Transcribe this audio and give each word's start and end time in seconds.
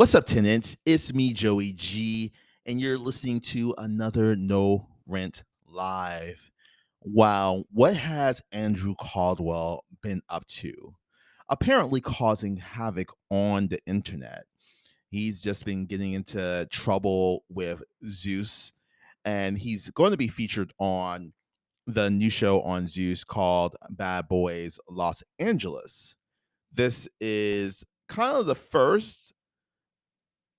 What's 0.00 0.14
up, 0.14 0.24
tenants? 0.24 0.78
It's 0.86 1.12
me, 1.12 1.34
Joey 1.34 1.74
G, 1.74 2.32
and 2.64 2.80
you're 2.80 2.96
listening 2.96 3.38
to 3.40 3.74
another 3.76 4.34
No 4.34 4.88
Rent 5.06 5.42
Live. 5.68 6.50
Wow, 7.02 7.64
what 7.70 7.94
has 7.96 8.40
Andrew 8.50 8.94
Caldwell 8.98 9.84
been 10.02 10.22
up 10.30 10.46
to? 10.46 10.94
Apparently, 11.50 12.00
causing 12.00 12.56
havoc 12.56 13.12
on 13.28 13.68
the 13.68 13.78
internet. 13.86 14.44
He's 15.10 15.42
just 15.42 15.66
been 15.66 15.84
getting 15.84 16.14
into 16.14 16.66
trouble 16.70 17.44
with 17.50 17.82
Zeus, 18.06 18.72
and 19.26 19.58
he's 19.58 19.90
going 19.90 20.12
to 20.12 20.16
be 20.16 20.28
featured 20.28 20.72
on 20.78 21.34
the 21.86 22.08
new 22.08 22.30
show 22.30 22.62
on 22.62 22.86
Zeus 22.86 23.22
called 23.22 23.76
Bad 23.90 24.28
Boys 24.28 24.78
Los 24.88 25.22
Angeles. 25.38 26.14
This 26.72 27.06
is 27.20 27.84
kind 28.08 28.38
of 28.38 28.46
the 28.46 28.54
first 28.54 29.34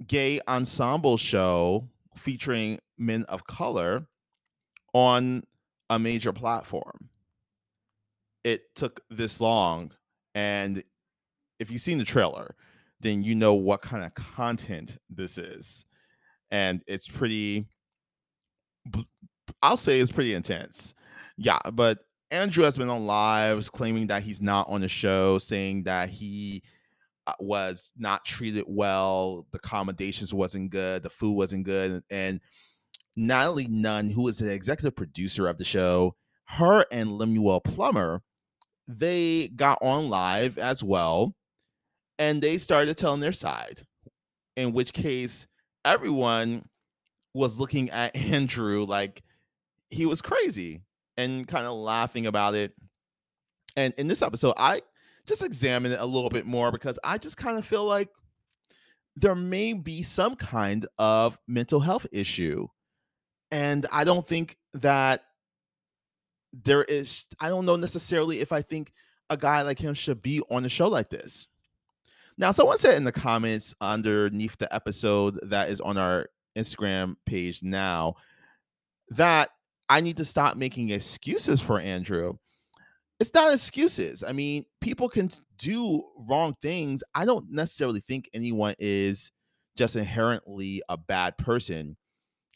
gay 0.08 0.40
ensemble 0.48 1.18
show 1.18 1.88
featuring 2.18 2.80
men 2.98 3.24
of 3.26 3.46
color 3.48 4.08
on 4.94 5.44
a 5.90 6.00
major 6.00 6.34
platform. 6.34 7.10
It 8.44 8.74
took 8.76 9.02
this 9.10 9.40
long, 9.40 9.92
and 10.34 10.84
if 11.60 11.70
you've 11.70 11.82
seen 11.82 11.98
the 11.98 12.04
trailer, 12.04 12.56
then 13.00 13.24
you 13.24 13.36
know 13.36 13.54
what 13.54 13.82
kind 13.82 14.04
of 14.04 14.14
content 14.16 14.98
this 15.10 15.38
is. 15.38 15.86
And 16.50 16.82
it's 16.88 17.08
pretty, 17.08 17.68
I'll 19.62 19.78
say 19.78 20.00
it's 20.00 20.12
pretty 20.12 20.34
intense. 20.34 20.94
Yeah, 21.38 21.60
but 21.74 22.00
Andrew 22.32 22.64
has 22.64 22.78
been 22.78 22.90
on 22.90 23.06
lives 23.06 23.70
claiming 23.70 24.08
that 24.08 24.24
he's 24.24 24.42
not 24.42 24.68
on 24.70 24.82
the 24.82 24.88
show, 24.88 25.38
saying 25.38 25.84
that 25.84 26.10
he 26.10 26.64
Uh, 27.28 27.34
was 27.40 27.94
not 27.98 28.26
treated 28.26 28.66
well, 28.68 29.46
the 29.52 29.58
accommodations 29.58 30.34
wasn't 30.34 30.72
good, 30.72 31.04
the 31.04 31.10
food 31.10 31.34
wasn't 31.34 31.64
good, 31.64 32.02
and 32.10 32.42
Natalie 33.16 33.68
Nunn, 33.68 34.10
who 34.10 34.28
is 34.28 34.40
the 34.40 34.52
executive 34.52 34.96
producer 34.96 35.48
of 35.48 35.58
the 35.60 35.64
show, 35.64 36.16
her 36.46 36.84
and 36.92 37.12
Lemuel 37.12 37.60
Plummer, 37.60 38.24
they 38.88 39.50
got 39.50 39.78
on 39.82 40.10
live 40.10 40.58
as 40.58 40.84
well, 40.84 41.36
and 42.18 42.42
they 42.42 42.58
started 42.58 42.98
telling 42.98 43.22
their 43.22 43.32
side. 43.32 43.86
In 44.56 44.74
which 44.74 44.92
case, 44.92 45.48
everyone 45.86 46.68
was 47.34 47.60
looking 47.60 47.90
at 47.92 48.16
Andrew 48.16 48.86
like 48.86 49.22
he 49.90 50.06
was 50.06 50.22
crazy 50.22 50.82
and 51.18 51.48
kind 51.48 51.66
of 51.66 51.74
laughing 51.74 52.26
about 52.26 52.56
it. 52.56 52.74
And 53.76 53.94
in 53.98 54.08
this 54.08 54.22
episode, 54.22 54.54
I 54.58 54.82
just 55.26 55.44
examine 55.44 55.92
it 55.92 56.00
a 56.00 56.06
little 56.06 56.30
bit 56.30 56.46
more 56.46 56.72
because 56.72 56.98
I 57.04 57.18
just 57.18 57.38
kind 57.38 57.58
of 57.58 57.66
feel 57.66 57.86
like 57.86 58.10
there 59.16 59.36
may 59.36 59.74
be 59.74 60.04
some 60.04 60.36
kind 60.36 60.86
of 60.98 61.38
mental 61.48 61.80
health 61.80 62.08
issue. 62.12 62.68
And 63.52 63.86
I 63.92 64.04
don't 64.04 64.26
think 64.26 64.58
that 64.76 65.22
there 66.54 66.84
is, 66.84 67.28
I 67.40 67.50
don't 67.50 67.66
know 67.66 67.76
necessarily 67.76 68.40
if 68.40 68.52
I 68.52 68.62
think 68.62 68.92
a 69.30 69.38
guy 69.38 69.62
like 69.62 69.80
him 69.80 69.94
should 69.94 70.22
be 70.22 70.42
on 70.50 70.66
a 70.66 70.70
show 70.70 70.88
like 70.88 71.10
this. 71.10 71.48
Now, 72.38 72.52
someone 72.52 72.78
said 72.78 72.96
in 72.96 73.04
the 73.04 73.12
comments 73.12 73.76
underneath 73.82 74.58
the 74.58 74.74
episode 74.74 75.40
that 75.44 75.70
is 75.70 75.82
on 75.82 75.98
our 75.98 76.28
Instagram 76.58 77.16
page 77.26 77.62
now 77.62 78.16
that 79.10 79.50
I 79.90 80.02
need 80.02 80.18
to 80.18 80.26
stop 80.26 80.56
making 80.56 80.90
excuses 80.90 81.60
for 81.60 81.80
Andrew 81.80 82.38
it's 83.22 83.36
not 83.36 83.54
excuses. 83.54 84.24
I 84.24 84.32
mean, 84.32 84.66
people 84.82 85.08
can 85.08 85.30
do 85.60 86.04
wrong 86.28 86.56
things. 86.60 87.04
I 87.14 87.24
don't 87.24 87.52
necessarily 87.52 88.00
think 88.00 88.28
anyone 88.34 88.74
is 88.80 89.32
just 89.78 89.96
inherently 89.96 90.82
a 90.90 90.98
bad 90.98 91.38
person. 91.38 91.98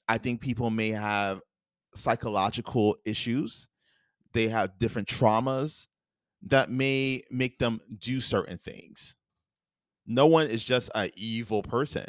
I 0.09 0.17
think 0.17 0.41
people 0.41 0.71
may 0.71 0.89
have 0.89 1.42
psychological 1.93 2.98
issues. 3.05 3.67
They 4.33 4.48
have 4.48 4.80
different 4.80 5.08
traumas 5.08 5.86
that 6.48 6.71
may 6.71 7.21
make 7.30 7.59
them 7.59 7.80
do 7.99 8.20
certain 8.20 8.58
things. 8.58 9.14
No 10.08 10.26
one 10.26 10.47
is 10.47 10.64
just 10.64 10.89
an 10.95 11.11
evil 11.15 11.61
person. 11.61 12.08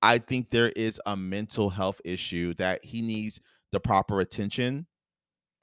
I 0.00 0.16
think 0.16 0.48
there 0.48 0.70
is 0.70 0.98
a 1.04 1.14
mental 1.14 1.68
health 1.68 2.00
issue 2.06 2.54
that 2.54 2.82
he 2.82 3.02
needs 3.02 3.38
the 3.70 3.80
proper 3.80 4.20
attention 4.20 4.86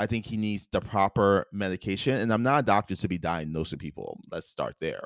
I 0.04 0.08
think 0.08 0.26
he 0.26 0.36
needs 0.36 0.68
the 0.72 0.82
proper 0.82 1.46
medication. 1.54 2.20
And 2.20 2.32
I'm 2.32 2.44
not 2.44 2.60
a 2.60 2.66
doctor 2.66 2.96
to 2.96 3.08
be 3.08 3.18
diagnosing 3.18 3.80
people. 3.80 4.20
Let's 4.30 4.50
start 4.50 4.76
there. 4.82 5.06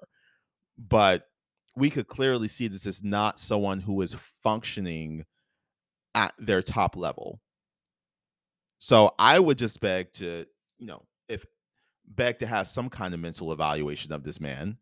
But 0.78 1.28
we 1.76 1.92
could 1.92 2.08
clearly 2.08 2.48
see 2.48 2.68
this 2.68 2.88
is 2.88 3.04
not 3.04 3.40
someone 3.40 3.80
who 3.80 4.02
is 4.02 4.16
functioning 4.42 5.24
at 6.16 6.34
their 6.40 6.64
top 6.64 6.98
level. 6.98 7.40
So 8.80 9.14
I 9.20 9.38
would 9.38 9.60
just 9.60 9.80
beg 9.80 10.12
to, 10.14 10.48
you 10.80 10.88
know, 10.88 11.04
if 11.30 11.46
beg 12.08 12.40
to 12.40 12.48
have 12.48 12.68
some 12.68 12.90
kind 12.90 13.14
of 13.14 13.20
mental 13.20 13.52
evaluation 13.52 14.12
of 14.12 14.24
this 14.24 14.40
man. 14.40 14.78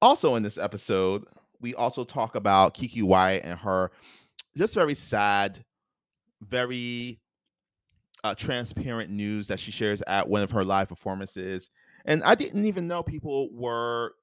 Also 0.00 0.34
in 0.36 0.42
this 0.42 0.56
episode, 0.56 1.24
we 1.60 1.74
also 1.74 2.04
talk 2.04 2.34
about 2.34 2.74
Keke 2.74 3.02
Wyatt 3.02 3.44
and 3.44 3.58
her 3.58 3.90
just 4.56 4.74
very 4.74 4.94
sad, 4.94 5.62
very 6.40 7.20
uh, 8.26 8.34
transparent 8.34 9.10
news 9.10 9.46
that 9.46 9.60
she 9.60 9.70
shares 9.70 10.02
at 10.02 10.28
one 10.28 10.42
of 10.42 10.50
her 10.50 10.64
live 10.64 10.88
performances. 10.88 11.70
And 12.06 12.22
I 12.24 12.34
didn't 12.34 12.64
even 12.64 12.88
know 12.88 13.02
people 13.02 13.48
were 13.52 14.14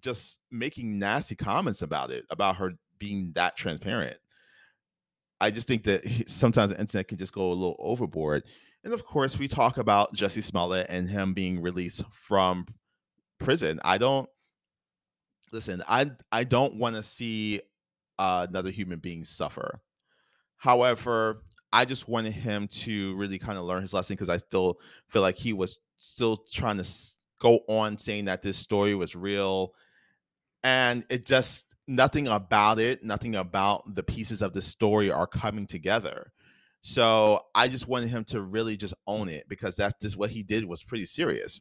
just 0.00 0.40
making 0.50 0.98
nasty 0.98 1.36
comments 1.36 1.82
about 1.82 2.10
it, 2.10 2.24
about 2.30 2.56
her 2.56 2.72
being 2.98 3.32
that 3.34 3.56
transparent. 3.56 4.16
I 5.40 5.50
just 5.50 5.68
think 5.68 5.84
that 5.84 6.04
sometimes 6.26 6.72
the 6.72 6.80
internet 6.80 7.08
can 7.08 7.18
just 7.18 7.32
go 7.32 7.48
a 7.48 7.54
little 7.54 7.76
overboard. 7.78 8.44
And 8.84 8.92
of 8.92 9.04
course, 9.04 9.38
we 9.38 9.46
talk 9.46 9.78
about 9.78 10.14
Jussie 10.14 10.42
Smollett 10.42 10.86
and 10.88 11.08
him 11.08 11.32
being 11.32 11.62
released 11.62 12.02
from 12.12 12.66
prison. 13.38 13.80
I 13.84 13.98
don't 13.98 14.28
listen. 15.52 15.82
I 15.88 16.10
I 16.32 16.42
don't 16.42 16.74
want 16.74 16.96
to 16.96 17.02
see 17.04 17.60
uh, 18.18 18.46
another 18.48 18.70
human 18.70 18.98
being 18.98 19.24
suffer. 19.24 19.80
However, 20.56 21.42
I 21.72 21.84
just 21.84 22.08
wanted 22.08 22.32
him 22.32 22.68
to 22.68 23.16
really 23.16 23.38
kind 23.38 23.58
of 23.58 23.64
learn 23.64 23.82
his 23.82 23.94
lesson 23.94 24.14
because 24.14 24.28
I 24.28 24.36
still 24.36 24.78
feel 25.08 25.22
like 25.22 25.36
he 25.36 25.52
was 25.52 25.78
still 25.96 26.44
trying 26.50 26.78
to 26.78 26.88
go 27.40 27.60
on 27.68 27.96
saying 27.98 28.26
that 28.26 28.42
this 28.42 28.56
story 28.56 28.94
was 28.94 29.16
real. 29.16 29.74
And 30.64 31.04
it 31.08 31.26
just, 31.26 31.74
nothing 31.88 32.28
about 32.28 32.78
it, 32.78 33.02
nothing 33.02 33.36
about 33.36 33.94
the 33.94 34.02
pieces 34.02 34.42
of 34.42 34.52
the 34.52 34.62
story 34.62 35.10
are 35.10 35.26
coming 35.26 35.66
together. 35.66 36.32
So 36.82 37.40
I 37.54 37.68
just 37.68 37.88
wanted 37.88 38.10
him 38.10 38.24
to 38.24 38.42
really 38.42 38.76
just 38.76 38.94
own 39.06 39.28
it 39.28 39.48
because 39.48 39.76
that's 39.76 39.94
just 40.00 40.16
what 40.16 40.30
he 40.30 40.42
did 40.42 40.64
was 40.64 40.82
pretty 40.82 41.06
serious. 41.06 41.60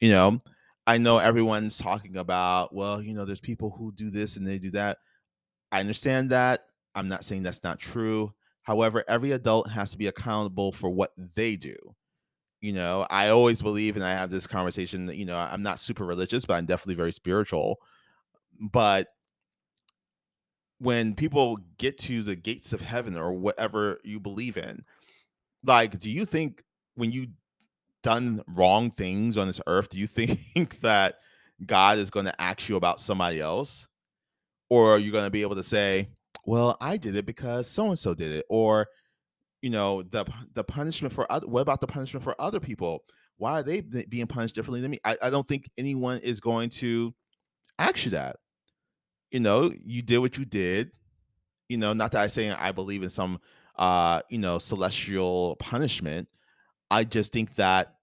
You 0.00 0.10
know, 0.10 0.38
I 0.86 0.98
know 0.98 1.18
everyone's 1.18 1.78
talking 1.78 2.16
about, 2.16 2.74
well, 2.74 3.00
you 3.00 3.14
know, 3.14 3.24
there's 3.24 3.40
people 3.40 3.70
who 3.70 3.92
do 3.92 4.10
this 4.10 4.36
and 4.36 4.46
they 4.46 4.58
do 4.58 4.70
that. 4.72 4.98
I 5.72 5.80
understand 5.80 6.30
that. 6.30 6.66
I'm 6.94 7.08
not 7.08 7.24
saying 7.24 7.42
that's 7.42 7.64
not 7.64 7.78
true. 7.78 8.32
However, 8.66 9.04
every 9.06 9.30
adult 9.30 9.70
has 9.70 9.92
to 9.92 9.98
be 9.98 10.08
accountable 10.08 10.72
for 10.72 10.90
what 10.90 11.12
they 11.36 11.54
do. 11.54 11.76
You 12.60 12.72
know, 12.72 13.06
I 13.10 13.28
always 13.28 13.62
believe, 13.62 13.94
and 13.94 14.04
I 14.04 14.10
have 14.10 14.28
this 14.28 14.48
conversation 14.48 15.06
that, 15.06 15.14
you 15.14 15.24
know, 15.24 15.36
I'm 15.36 15.62
not 15.62 15.78
super 15.78 16.04
religious, 16.04 16.44
but 16.44 16.54
I'm 16.54 16.66
definitely 16.66 16.96
very 16.96 17.12
spiritual. 17.12 17.78
But 18.72 19.06
when 20.78 21.14
people 21.14 21.58
get 21.78 21.96
to 21.98 22.24
the 22.24 22.34
gates 22.34 22.72
of 22.72 22.80
heaven 22.80 23.16
or 23.16 23.34
whatever 23.34 23.98
you 24.02 24.18
believe 24.18 24.56
in, 24.56 24.84
like, 25.62 26.00
do 26.00 26.10
you 26.10 26.24
think 26.24 26.64
when 26.96 27.12
you 27.12 27.28
done 28.02 28.42
wrong 28.48 28.90
things 28.90 29.36
on 29.36 29.46
this 29.46 29.60
earth, 29.68 29.90
do 29.90 29.98
you 29.98 30.06
think 30.08 30.80
that 30.80 31.18
God 31.64 31.98
is 31.98 32.10
going 32.10 32.26
to 32.26 32.40
ask 32.42 32.68
you 32.68 32.74
about 32.74 33.00
somebody 33.00 33.40
else? 33.40 33.86
Or 34.70 34.96
are 34.96 34.98
you 34.98 35.12
going 35.12 35.24
to 35.24 35.30
be 35.30 35.42
able 35.42 35.54
to 35.54 35.62
say, 35.62 36.08
well, 36.46 36.76
I 36.80 36.96
did 36.96 37.16
it 37.16 37.26
because 37.26 37.68
so 37.68 37.88
and 37.88 37.98
so 37.98 38.14
did 38.14 38.30
it, 38.32 38.46
or 38.48 38.86
you 39.62 39.70
know, 39.70 40.02
the 40.02 40.24
the 40.54 40.64
punishment 40.64 41.12
for 41.12 41.30
other. 41.30 41.46
What 41.46 41.60
about 41.60 41.80
the 41.80 41.88
punishment 41.88 42.22
for 42.24 42.34
other 42.40 42.60
people? 42.60 43.02
Why 43.36 43.60
are 43.60 43.62
they 43.62 43.80
being 43.82 44.26
punished 44.26 44.54
differently 44.54 44.80
than 44.80 44.92
me? 44.92 45.00
I, 45.04 45.16
I 45.22 45.28
don't 45.28 45.46
think 45.46 45.68
anyone 45.76 46.20
is 46.20 46.40
going 46.40 46.70
to 46.70 47.12
ask 47.78 48.04
you 48.04 48.12
that. 48.12 48.36
You 49.30 49.40
know, 49.40 49.72
you 49.84 50.00
did 50.02 50.18
what 50.18 50.38
you 50.38 50.44
did. 50.44 50.92
You 51.68 51.78
know, 51.78 51.92
not 51.92 52.12
that 52.12 52.22
I 52.22 52.28
say 52.28 52.48
I 52.50 52.70
believe 52.72 53.02
in 53.02 53.10
some 53.10 53.40
uh, 53.74 54.22
you 54.30 54.38
know, 54.38 54.58
celestial 54.58 55.56
punishment. 55.56 56.28
I 56.90 57.04
just 57.04 57.32
think 57.32 57.54
that 57.56 57.94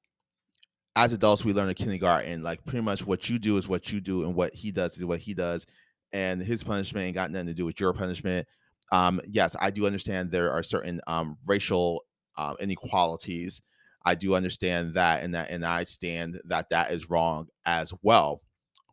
as 0.96 1.14
adults 1.14 1.46
we 1.46 1.54
learn 1.54 1.70
in 1.70 1.76
kindergarten, 1.76 2.44
like 2.44 2.64
pretty 2.66 2.84
much 2.84 3.06
what 3.06 3.30
you 3.30 3.40
do 3.40 3.58
is 3.58 3.68
what 3.68 3.92
you 3.92 4.02
do, 4.02 4.26
and 4.26 4.36
what 4.36 4.54
he 4.54 4.72
does 4.72 4.98
is 4.98 5.06
what 5.06 5.20
he 5.20 5.34
does 5.34 5.66
and 6.14 6.42
his 6.42 6.64
punishment 6.64 7.06
ain't 7.06 7.16
got 7.16 7.32
nothing 7.32 7.48
to 7.48 7.54
do 7.54 7.66
with 7.66 7.80
your 7.80 7.94
punishment. 7.94 8.48
Um, 8.92 9.20
yes, 9.28 9.56
I 9.60 9.72
do 9.72 9.86
understand 9.86 10.30
there 10.30 10.52
are 10.52 10.64
certain 10.64 11.02
um, 11.08 11.38
racial 11.46 12.06
uh, 12.38 12.56
inequalities. 12.60 13.62
I 14.06 14.16
do 14.16 14.36
understand 14.36 14.94
that, 14.94 15.24
and 15.24 15.34
that, 15.34 15.50
and 15.50 15.66
I 15.66 15.84
stand 15.86 16.40
that 16.46 16.70
that 16.70 16.92
is 16.92 17.10
wrong 17.10 17.48
as 17.66 17.94
well. 18.02 18.42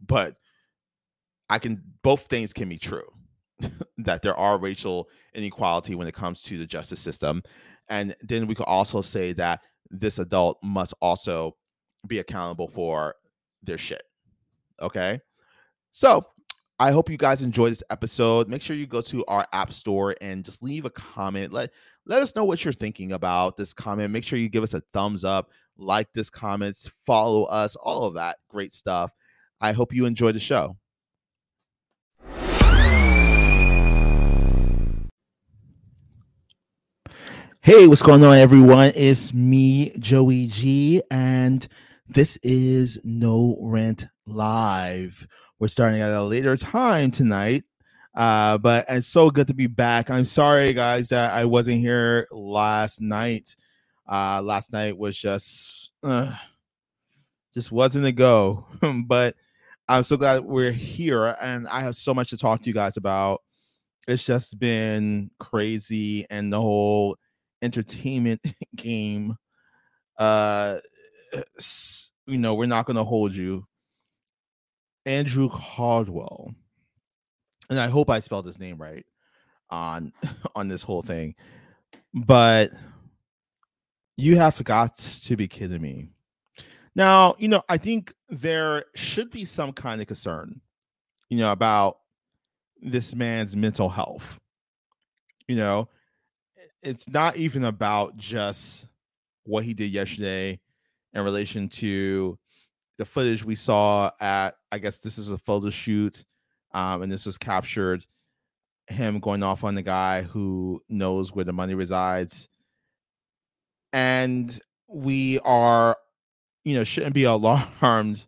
But 0.00 0.37
I 1.50 1.58
can 1.58 1.82
both 2.02 2.26
things 2.26 2.52
can 2.52 2.69
be 2.69 2.78
true. 2.78 3.05
that 3.99 4.23
there 4.23 4.37
are 4.37 4.58
racial 4.58 5.08
inequality 5.34 5.94
when 5.94 6.08
it 6.08 6.14
comes 6.14 6.43
to 6.43 6.56
the 6.56 6.66
justice 6.66 7.00
system. 7.00 7.43
And 7.88 8.14
then 8.23 8.46
we 8.46 8.55
could 8.55 8.66
also 8.66 9.02
say 9.02 9.32
that 9.34 9.61
this 9.90 10.19
adult 10.19 10.58
must 10.62 10.94
also 11.02 11.56
be 12.06 12.20
accountable 12.20 12.69
for 12.69 13.14
their 13.62 13.78
shit. 13.78 14.02
Okay. 14.81 15.20
So 15.90 16.25
I 16.81 16.93
hope 16.93 17.11
you 17.11 17.19
guys 17.19 17.43
enjoyed 17.43 17.73
this 17.73 17.82
episode. 17.91 18.49
Make 18.49 18.62
sure 18.62 18.75
you 18.75 18.87
go 18.87 19.03
to 19.03 19.23
our 19.27 19.47
app 19.53 19.71
store 19.71 20.17
and 20.23 20.43
just 20.43 20.62
leave 20.62 20.87
a 20.87 20.91
comment. 20.91 21.53
Let 21.53 21.73
let 22.06 22.23
us 22.23 22.35
know 22.35 22.47
what 22.47 22.65
you're 22.65 22.73
thinking 22.73 23.12
about 23.12 23.59
this 23.59 23.75
comment. 23.75 24.11
Make 24.11 24.25
sure 24.25 24.38
you 24.38 24.49
give 24.49 24.62
us 24.62 24.73
a 24.73 24.81
thumbs 24.94 25.23
up, 25.23 25.50
like 25.77 26.11
this 26.15 26.31
comments, 26.31 26.88
follow 26.88 27.44
us, 27.44 27.77
all 27.77 28.05
of 28.05 28.15
that 28.15 28.38
great 28.49 28.73
stuff. 28.73 29.12
I 29.61 29.73
hope 29.73 29.93
you 29.93 30.06
enjoy 30.06 30.32
the 30.32 30.41
show. 30.41 30.79
Hey, 37.61 37.87
what's 37.88 38.00
going 38.00 38.25
on, 38.25 38.38
everyone? 38.38 38.93
It's 38.97 39.35
me, 39.35 39.91
Joey 39.99 40.47
G, 40.47 41.03
and 41.11 41.69
this 42.09 42.38
is 42.43 42.99
No 43.05 43.59
Rent 43.61 44.06
Live. 44.26 45.29
We're 45.61 45.69
starting 45.69 46.01
at 46.01 46.11
a 46.11 46.23
later 46.23 46.57
time 46.57 47.11
tonight, 47.11 47.65
uh, 48.15 48.57
but 48.57 48.87
it's 48.89 49.07
so 49.07 49.31
good 49.31 49.47
to 49.49 49.55
be 49.55 49.67
back. 49.67 50.09
I'm 50.09 50.25
sorry, 50.25 50.73
guys, 50.73 51.11
that 51.11 51.35
I 51.35 51.45
wasn't 51.45 51.81
here 51.81 52.27
last 52.31 53.03
night. 53.03 53.55
Uh, 54.11 54.41
last 54.43 54.73
night 54.73 54.97
was 54.97 55.19
just, 55.19 55.91
uh, 56.03 56.35
just 57.53 57.71
wasn't 57.71 58.07
a 58.07 58.12
go, 58.12 58.65
but 59.05 59.37
I'm 59.87 60.03
so 60.03 60.17
glad 60.17 60.45
we're 60.45 60.73
here, 60.73 61.37
and 61.43 61.69
I 61.69 61.83
have 61.83 61.95
so 61.95 62.15
much 62.15 62.31
to 62.31 62.39
talk 62.39 62.62
to 62.62 62.67
you 62.67 62.73
guys 62.73 62.97
about. 62.97 63.43
It's 64.09 64.25
just 64.25 64.59
been 64.59 65.31
crazy, 65.39 66.25
and 66.31 66.51
the 66.51 66.61
whole 66.61 67.19
entertainment 67.61 68.41
game 68.77 69.37
uh 70.19 70.79
you 72.27 72.39
know 72.39 72.55
we're 72.55 72.65
not 72.65 72.87
going 72.87 72.97
to 72.97 73.05
hold 73.05 73.35
you 73.35 73.67
andrew 75.06 75.49
caldwell 75.49 76.55
and 77.69 77.79
i 77.79 77.88
hope 77.88 78.11
i 78.11 78.20
spelled 78.20 78.47
his 78.47 78.58
name 78.58 78.76
right 78.76 79.06
on 79.70 80.12
on 80.55 80.69
this 80.69 80.82
whole 80.82 81.02
thing 81.02 81.35
but 82.14 82.70
you 84.17 84.37
have 84.37 84.62
got 84.64 84.97
to 84.99 85.37
be 85.37 85.49
kidding 85.49 85.81
me. 85.81 86.08
Now 86.94 87.37
you 87.38 87.49
know 87.49 87.62
i 87.69 87.76
think 87.76 88.12
there 88.29 88.85
should 88.94 89.31
be 89.31 89.44
some 89.44 89.73
kind 89.73 90.00
of 90.00 90.06
concern 90.06 90.61
you 91.29 91.38
know 91.38 91.52
about 91.52 91.99
this 92.82 93.14
man's 93.14 93.56
mental 93.56 93.88
health. 93.88 94.38
You 95.49 95.56
know 95.56 95.88
it's 96.82 97.08
not 97.08 97.37
even 97.37 97.64
about 97.64 98.17
just 98.17 98.87
what 99.44 99.64
he 99.64 99.75
did 99.75 99.91
yesterday 99.91 100.58
in 101.12 101.23
relation 101.23 101.69
to 101.69 102.38
the 103.00 103.06
footage 103.06 103.43
we 103.43 103.55
saw 103.55 104.11
at 104.20 104.56
I 104.70 104.79
guess 104.79 104.99
this 104.99 105.17
is 105.17 105.32
a 105.32 105.38
photo 105.38 105.70
shoot 105.70 106.23
um, 106.73 107.00
and 107.00 107.11
this 107.11 107.25
was 107.25 107.38
captured 107.38 108.05
him 108.88 109.20
going 109.20 109.43
off 109.43 109.64
on 109.64 109.75
the 109.75 109.81
guy 109.81 110.20
who 110.20 110.82
knows 110.91 111.35
where 111.35 111.47
the 111.47 111.52
money 111.55 111.75
resides 111.75 112.50
and 113.94 114.61
we 114.87 115.38
are 115.47 115.97
you 116.64 116.76
know 116.76 116.85
shouldn't 116.85 117.14
be 117.14 117.25
alarmed 117.25 118.26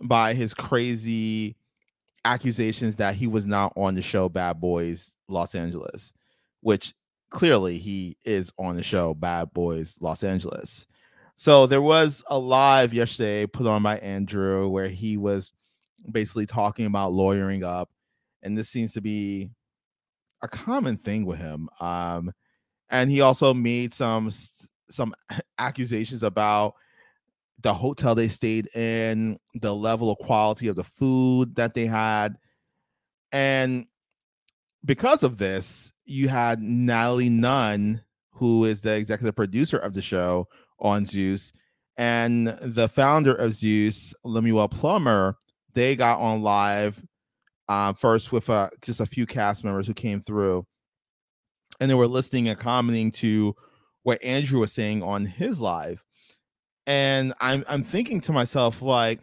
by 0.00 0.32
his 0.32 0.54
crazy 0.54 1.54
accusations 2.24 2.96
that 2.96 3.14
he 3.14 3.26
was 3.26 3.44
not 3.44 3.70
on 3.76 3.96
the 3.96 4.02
show 4.02 4.30
Bad 4.30 4.62
Boys 4.62 5.14
Los 5.28 5.54
Angeles 5.54 6.14
which 6.62 6.94
clearly 7.28 7.76
he 7.76 8.16
is 8.24 8.50
on 8.58 8.76
the 8.76 8.82
show 8.82 9.12
Bad 9.12 9.52
Boys 9.52 9.98
Los 10.00 10.24
Angeles. 10.24 10.86
So 11.40 11.64
there 11.64 11.80
was 11.80 12.22
a 12.26 12.38
live 12.38 12.92
yesterday 12.92 13.46
put 13.46 13.66
on 13.66 13.82
by 13.82 13.96
Andrew 14.00 14.68
where 14.68 14.88
he 14.88 15.16
was 15.16 15.52
basically 16.12 16.44
talking 16.44 16.84
about 16.84 17.14
lawyering 17.14 17.64
up, 17.64 17.88
and 18.42 18.58
this 18.58 18.68
seems 18.68 18.92
to 18.92 19.00
be 19.00 19.50
a 20.42 20.48
common 20.48 20.98
thing 20.98 21.24
with 21.24 21.38
him. 21.38 21.70
Um, 21.80 22.30
and 22.90 23.10
he 23.10 23.22
also 23.22 23.54
made 23.54 23.90
some 23.90 24.28
some 24.90 25.14
accusations 25.58 26.22
about 26.22 26.74
the 27.62 27.72
hotel 27.72 28.14
they 28.14 28.28
stayed 28.28 28.66
in, 28.76 29.38
the 29.54 29.74
level 29.74 30.12
of 30.12 30.18
quality 30.18 30.68
of 30.68 30.76
the 30.76 30.84
food 30.84 31.54
that 31.54 31.72
they 31.72 31.86
had, 31.86 32.36
and 33.32 33.86
because 34.84 35.22
of 35.22 35.38
this, 35.38 35.90
you 36.04 36.28
had 36.28 36.60
Natalie 36.60 37.30
Nunn, 37.30 38.02
who 38.28 38.66
is 38.66 38.82
the 38.82 38.94
executive 38.94 39.36
producer 39.36 39.78
of 39.78 39.94
the 39.94 40.02
show 40.02 40.46
on 40.80 41.04
Zeus, 41.04 41.52
and 41.96 42.48
the 42.62 42.88
founder 42.88 43.34
of 43.34 43.52
Zeus, 43.52 44.14
Lemuel 44.24 44.68
Plummer. 44.68 45.36
They 45.72 45.94
got 45.94 46.18
on 46.18 46.42
live 46.42 47.00
uh, 47.68 47.92
first 47.92 48.32
with 48.32 48.50
uh, 48.50 48.70
just 48.82 49.00
a 49.00 49.06
few 49.06 49.26
cast 49.26 49.64
members 49.64 49.86
who 49.86 49.94
came 49.94 50.20
through, 50.20 50.66
and 51.78 51.90
they 51.90 51.94
were 51.94 52.08
listening 52.08 52.48
and 52.48 52.58
commenting 52.58 53.12
to 53.12 53.54
what 54.02 54.22
Andrew 54.24 54.60
was 54.60 54.72
saying 54.72 55.02
on 55.02 55.26
his 55.26 55.60
live. 55.60 56.02
And 56.86 57.32
I'm 57.40 57.64
I'm 57.68 57.84
thinking 57.84 58.20
to 58.22 58.32
myself 58.32 58.82
like, 58.82 59.20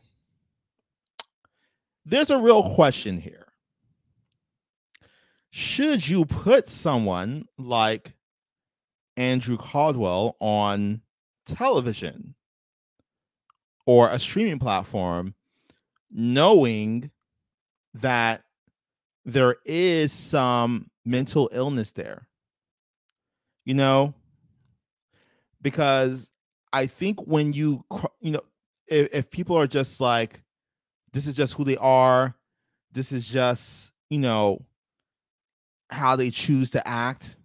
there's 2.06 2.30
a 2.30 2.40
real 2.40 2.74
question 2.76 3.20
here 3.20 3.48
should 5.58 6.08
you 6.08 6.24
put 6.24 6.68
someone 6.68 7.44
like 7.58 8.14
Andrew 9.16 9.58
Caldwell 9.58 10.36
on 10.40 11.02
television 11.48 12.36
or 13.86 14.10
a 14.10 14.20
streaming 14.20 14.60
platform, 14.60 15.34
knowing 16.12 17.10
that 17.96 18.44
there 19.26 19.58
is 19.66 20.12
some 20.12 20.90
mental 21.06 21.50
illness 21.52 21.92
there? 21.92 22.28
You 23.66 23.74
know, 23.74 24.14
because 25.62 26.32
I 26.72 26.88
think 26.88 27.20
when 27.28 27.54
you, 27.54 27.84
you 28.22 28.32
know, 28.32 28.42
if, 28.88 29.10
if 29.14 29.30
people 29.30 29.58
are 29.58 29.68
just 29.68 30.00
like, 30.00 30.42
this 31.14 31.28
is 31.28 31.36
just 31.36 31.54
who 31.54 31.64
they 31.64 31.78
are, 31.78 32.36
this 32.92 33.12
is 33.12 33.28
just, 33.28 33.92
you 34.10 34.20
know, 34.20 34.66
how 35.90 36.16
they 36.16 36.30
choose 36.30 36.72
to 36.72 36.88
act 36.88 37.38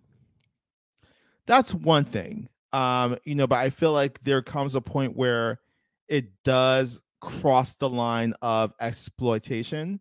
that's 1.47 1.75
one 1.75 2.05
thing 2.05 2.49
um 2.73 3.17
you 3.25 3.35
know 3.35 3.47
but 3.47 3.59
i 3.59 3.71
feel 3.71 3.93
like 3.93 4.23
there 4.25 4.43
comes 4.43 4.75
a 4.75 4.81
point 4.81 5.17
where 5.17 5.61
it 6.09 6.27
does 6.45 7.03
cross 7.21 7.77
the 7.77 7.89
line 7.89 8.35
of 8.43 8.73
exploitation. 8.81 10.01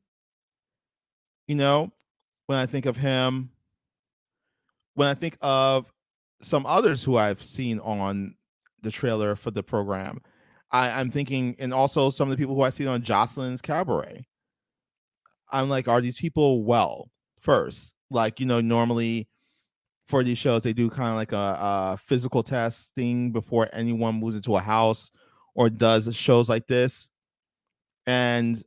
You 1.47 1.55
know 1.55 1.91
when 2.47 2.57
i 2.57 2.65
think 2.65 2.85
of 2.85 2.97
him 2.97 3.49
when 4.95 5.07
i 5.07 5.13
think 5.13 5.37
of 5.41 5.91
some 6.41 6.65
others 6.65 7.03
who 7.03 7.17
i've 7.17 7.41
seen 7.41 7.79
on 7.79 8.35
the 8.81 8.91
trailer 8.91 9.35
for 9.35 9.51
the 9.51 9.63
program 9.63 10.21
I, 10.71 10.89
i'm 10.91 11.11
thinking 11.11 11.55
and 11.59 11.73
also 11.73 12.09
some 12.09 12.29
of 12.29 12.31
the 12.31 12.37
people 12.37 12.55
who 12.55 12.61
i 12.61 12.69
see 12.69 12.87
on 12.87 13.03
joseline's 13.03 13.61
cabaret. 13.61 14.25
I'm 15.49 15.69
like 15.69 15.87
are 15.87 16.01
these 16.01 16.17
people 16.17 16.63
well? 16.63 17.09
First 17.39 17.93
like 18.09 18.39
you 18.39 18.45
know 18.45 18.61
normally 18.61 19.27
for 20.11 20.23
these 20.23 20.37
shows 20.37 20.61
they 20.61 20.73
do 20.73 20.89
kind 20.89 21.09
of 21.09 21.15
like 21.15 21.31
a, 21.31 21.37
a, 21.37 21.99
physical 22.03 22.43
testing 22.43 23.31
before 23.31 23.69
anyone 23.71 24.15
moves 24.15 24.35
into 24.35 24.55
a 24.57 24.59
house 24.59 25.09
or 25.55 25.69
does 25.69 26.13
shows 26.15 26.49
like 26.49 26.67
this. 26.67 27.07
And 28.05 28.61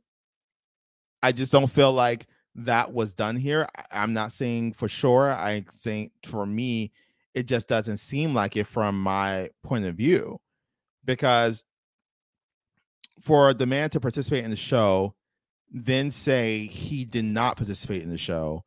i 1.21 1.31
just 1.31 1.51
don't 1.51 1.67
feel 1.67 1.93
like 1.93 2.27
that 2.55 2.91
was 2.91 3.13
done 3.13 3.35
here. 3.35 3.67
I'm 3.91 4.13
not 4.13 4.31
saying 4.31 4.73
for 4.73 4.87
sure. 4.87 5.31
I'm 5.31 5.65
saying 5.71 6.11
for 6.23 6.45
me 6.45 6.91
it 7.33 7.43
just 7.43 7.67
doesn't 7.67 7.97
seem 7.97 8.33
like 8.33 8.57
it 8.57 8.65
from 8.65 8.99
my 8.99 9.49
point 9.63 9.85
of 9.85 9.95
view. 9.95 10.39
Because 11.03 11.63
for 13.21 13.53
the 13.53 13.67
man 13.67 13.91
to 13.91 13.99
participate 13.99 14.43
in 14.43 14.49
the 14.49 14.57
show 14.57 15.13
then 15.71 16.09
say 16.09 16.65
he 16.65 17.05
did 17.05 17.25
not 17.25 17.57
participate 17.57 18.01
in 18.01 18.09
the 18.09 18.17
show 18.17 18.63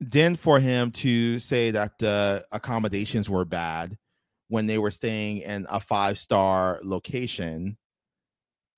then 0.00 0.36
for 0.36 0.60
him 0.60 0.90
to 0.90 1.38
say 1.38 1.70
that 1.70 1.98
the 1.98 2.44
accommodations 2.52 3.30
were 3.30 3.44
bad 3.44 3.96
when 4.48 4.66
they 4.66 4.78
were 4.78 4.90
staying 4.90 5.38
in 5.38 5.66
a 5.70 5.80
five 5.80 6.18
star 6.18 6.80
location. 6.82 7.76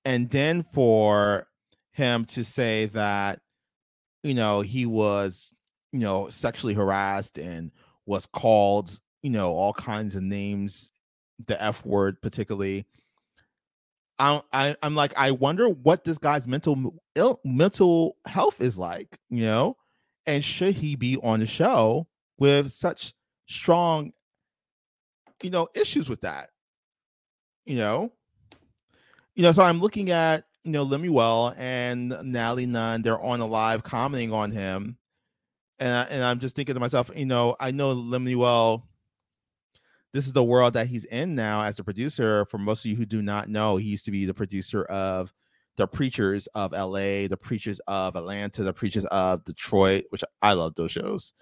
And 0.05 0.29
then 0.29 0.65
for 0.73 1.47
him 1.91 2.25
to 2.25 2.43
say 2.43 2.85
that 2.87 3.39
you 4.23 4.33
know 4.33 4.61
he 4.61 4.85
was 4.85 5.53
you 5.91 5.99
know 5.99 6.29
sexually 6.29 6.73
harassed 6.73 7.37
and 7.37 7.71
was 8.05 8.25
called 8.25 8.99
you 9.21 9.29
know 9.29 9.51
all 9.51 9.73
kinds 9.73 10.15
of 10.15 10.23
names 10.23 10.89
the 11.47 11.61
f 11.61 11.85
word 11.85 12.21
particularly 12.21 12.85
I, 14.19 14.41
I 14.51 14.75
I'm 14.83 14.95
like 14.95 15.13
I 15.17 15.31
wonder 15.31 15.69
what 15.69 16.03
this 16.03 16.17
guy's 16.17 16.47
mental 16.47 16.93
Ill, 17.15 17.39
mental 17.45 18.17
health 18.25 18.61
is 18.61 18.77
like, 18.77 19.17
you 19.29 19.43
know, 19.43 19.77
and 20.25 20.43
should 20.43 20.75
he 20.75 20.95
be 20.95 21.17
on 21.17 21.39
the 21.39 21.45
show 21.45 22.07
with 22.37 22.71
such 22.71 23.13
strong, 23.47 24.11
you 25.41 25.49
know, 25.49 25.67
issues 25.75 26.09
with 26.09 26.21
that, 26.21 26.49
you 27.65 27.75
know, 27.75 28.11
you 29.35 29.43
know. 29.43 29.51
So 29.51 29.63
I'm 29.63 29.79
looking 29.79 30.11
at 30.11 30.45
you 30.63 30.71
know 30.71 30.83
Lemuel 30.83 31.53
and 31.57 32.09
Natalie 32.23 32.65
Nunn. 32.65 33.01
They're 33.01 33.21
on 33.21 33.39
a 33.39 33.45
live 33.45 33.83
commenting 33.83 34.33
on 34.33 34.51
him, 34.51 34.97
and 35.79 35.91
I, 35.91 36.03
and 36.03 36.23
I'm 36.23 36.39
just 36.39 36.55
thinking 36.55 36.75
to 36.75 36.79
myself, 36.79 37.09
you 37.15 37.25
know, 37.25 37.55
I 37.59 37.71
know 37.71 37.91
Lemuel 37.91 38.85
this 40.13 40.25
is 40.25 40.33
the 40.33 40.43
world 40.43 40.73
that 40.73 40.87
he's 40.87 41.05
in 41.05 41.35
now 41.35 41.61
as 41.61 41.79
a 41.79 41.83
producer. 41.83 42.45
For 42.45 42.57
most 42.57 42.83
of 42.83 42.91
you 42.91 42.97
who 42.97 43.05
do 43.05 43.21
not 43.21 43.47
know, 43.47 43.77
he 43.77 43.87
used 43.87 44.05
to 44.05 44.11
be 44.11 44.25
the 44.25 44.33
producer 44.33 44.83
of 44.85 45.31
the 45.77 45.87
Preachers 45.87 46.47
of 46.47 46.71
LA, 46.71 47.27
the 47.27 47.37
Preachers 47.39 47.79
of 47.87 48.15
Atlanta, 48.15 48.63
the 48.63 48.73
Preachers 48.73 49.05
of 49.05 49.43
Detroit, 49.45 50.05
which 50.09 50.23
I 50.41 50.53
love 50.53 50.75
those 50.75 50.91
shows. 50.91 51.33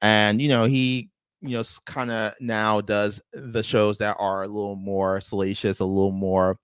And 0.00 0.40
you 0.40 0.48
know, 0.48 0.64
he 0.64 1.10
you 1.40 1.56
know 1.56 1.64
kind 1.86 2.10
of 2.10 2.34
now 2.40 2.80
does 2.80 3.20
the 3.32 3.62
shows 3.62 3.98
that 3.98 4.16
are 4.18 4.42
a 4.42 4.48
little 4.48 4.76
more 4.76 5.20
salacious, 5.20 5.80
a 5.80 5.84
little 5.84 6.12
more 6.12 6.58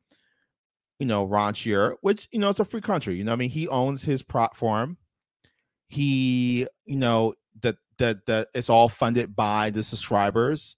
you 0.98 1.06
know 1.06 1.26
raunchier, 1.26 1.96
which 2.00 2.28
you 2.32 2.38
know 2.38 2.48
it's 2.48 2.60
a 2.60 2.64
free 2.64 2.80
country. 2.80 3.16
You 3.16 3.24
know, 3.24 3.32
I 3.32 3.36
mean, 3.36 3.50
he 3.50 3.68
owns 3.68 4.02
his 4.02 4.22
platform. 4.22 4.96
He, 5.88 6.66
you 6.84 6.96
know, 6.96 7.34
that 7.62 7.76
that 7.98 8.26
that 8.26 8.48
it's 8.54 8.70
all 8.70 8.88
funded 8.88 9.34
by 9.34 9.70
the 9.70 9.82
subscribers 9.82 10.76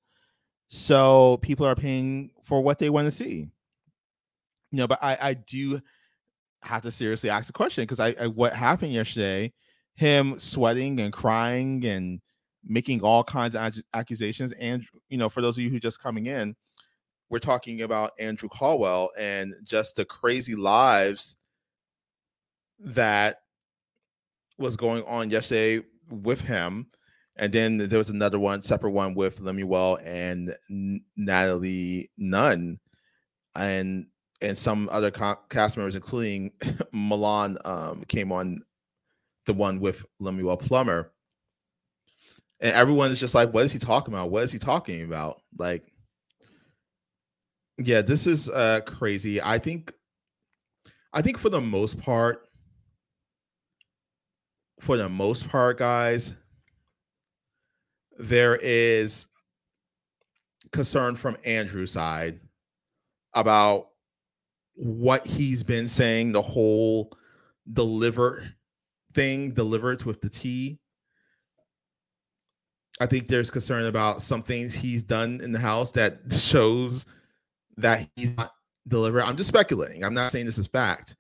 so 0.70 1.38
people 1.42 1.66
are 1.66 1.74
paying 1.74 2.30
for 2.44 2.62
what 2.62 2.78
they 2.78 2.90
want 2.90 3.06
to 3.06 3.10
see. 3.10 3.48
You 4.70 4.78
know, 4.78 4.86
but 4.86 5.00
I, 5.02 5.18
I 5.20 5.34
do 5.34 5.80
have 6.62 6.82
to 6.82 6.92
seriously 6.92 7.30
ask 7.30 7.46
the 7.46 7.52
question 7.52 7.84
because 7.84 8.00
I, 8.00 8.14
I 8.20 8.26
what 8.26 8.52
happened 8.52 8.92
yesterday, 8.92 9.52
him 9.94 10.38
sweating 10.38 11.00
and 11.00 11.12
crying 11.12 11.84
and 11.84 12.20
making 12.64 13.02
all 13.02 13.24
kinds 13.24 13.54
of 13.54 13.72
accusations. 13.94 14.52
And 14.52 14.84
you 15.08 15.18
know, 15.18 15.28
for 15.28 15.40
those 15.40 15.56
of 15.56 15.64
you 15.64 15.70
who 15.70 15.80
just 15.80 16.02
coming 16.02 16.26
in, 16.26 16.54
we're 17.28 17.38
talking 17.38 17.82
about 17.82 18.12
Andrew 18.18 18.48
Caldwell 18.48 19.10
and 19.18 19.54
just 19.64 19.96
the 19.96 20.04
crazy 20.04 20.54
lives 20.54 21.36
that 22.80 23.38
was 24.58 24.76
going 24.76 25.02
on 25.04 25.30
yesterday 25.30 25.84
with 26.10 26.40
him 26.40 26.86
and 27.40 27.54
then 27.54 27.78
there 27.78 27.98
was 27.98 28.10
another 28.10 28.38
one, 28.38 28.60
separate 28.60 28.90
one 28.90 29.14
with 29.14 29.40
Lemuel 29.40 29.98
and 30.04 30.54
Natalie 31.16 32.10
Nunn, 32.18 32.78
and 33.56 34.06
and 34.42 34.56
some 34.56 34.88
other 34.90 35.10
co- 35.10 35.38
cast 35.48 35.76
members, 35.76 35.94
including 35.94 36.52
Milan, 36.92 37.58
um, 37.64 38.04
came 38.08 38.32
on 38.32 38.62
the 39.46 39.54
one 39.54 39.80
with 39.80 40.04
Lemuel 40.18 40.56
Plummer. 40.56 41.12
And 42.60 42.72
everyone 42.72 43.10
is 43.10 43.18
just 43.18 43.34
like, 43.34 43.52
what 43.52 43.64
is 43.64 43.72
he 43.72 43.78
talking 43.78 44.12
about? 44.12 44.30
What 44.30 44.42
is 44.44 44.52
he 44.52 44.58
talking 44.58 45.02
about? 45.04 45.40
Like, 45.58 45.90
yeah, 47.78 48.02
this 48.02 48.26
is 48.26 48.48
uh 48.50 48.80
crazy. 48.86 49.40
I 49.40 49.58
think 49.58 49.94
I 51.12 51.22
think 51.22 51.38
for 51.38 51.48
the 51.48 51.60
most 51.60 51.98
part, 51.98 52.48
for 54.80 54.96
the 54.96 55.08
most 55.08 55.48
part, 55.48 55.78
guys, 55.78 56.34
there 58.18 58.56
is 58.56 59.26
concern 60.72 61.16
from 61.16 61.36
Andrew's 61.44 61.92
side 61.92 62.38
about 63.34 63.89
what 64.80 65.26
he's 65.26 65.62
been 65.62 65.86
saying, 65.86 66.32
the 66.32 66.40
whole 66.40 67.12
deliver 67.70 68.48
thing, 69.14 69.50
delivered 69.50 70.04
with 70.04 70.22
the 70.22 70.30
T. 70.30 70.78
I 72.98 73.06
think 73.06 73.28
there's 73.28 73.50
concern 73.50 73.84
about 73.86 74.22
some 74.22 74.42
things 74.42 74.74
he's 74.74 75.02
done 75.02 75.40
in 75.42 75.52
the 75.52 75.58
house 75.58 75.90
that 75.92 76.20
shows 76.32 77.04
that 77.76 78.08
he's 78.16 78.34
not 78.38 78.54
delivered. 78.88 79.22
I'm 79.22 79.36
just 79.36 79.48
speculating. 79.48 80.02
I'm 80.02 80.14
not 80.14 80.32
saying 80.32 80.46
this 80.46 80.58
is 80.58 80.66
fact. 80.66 81.14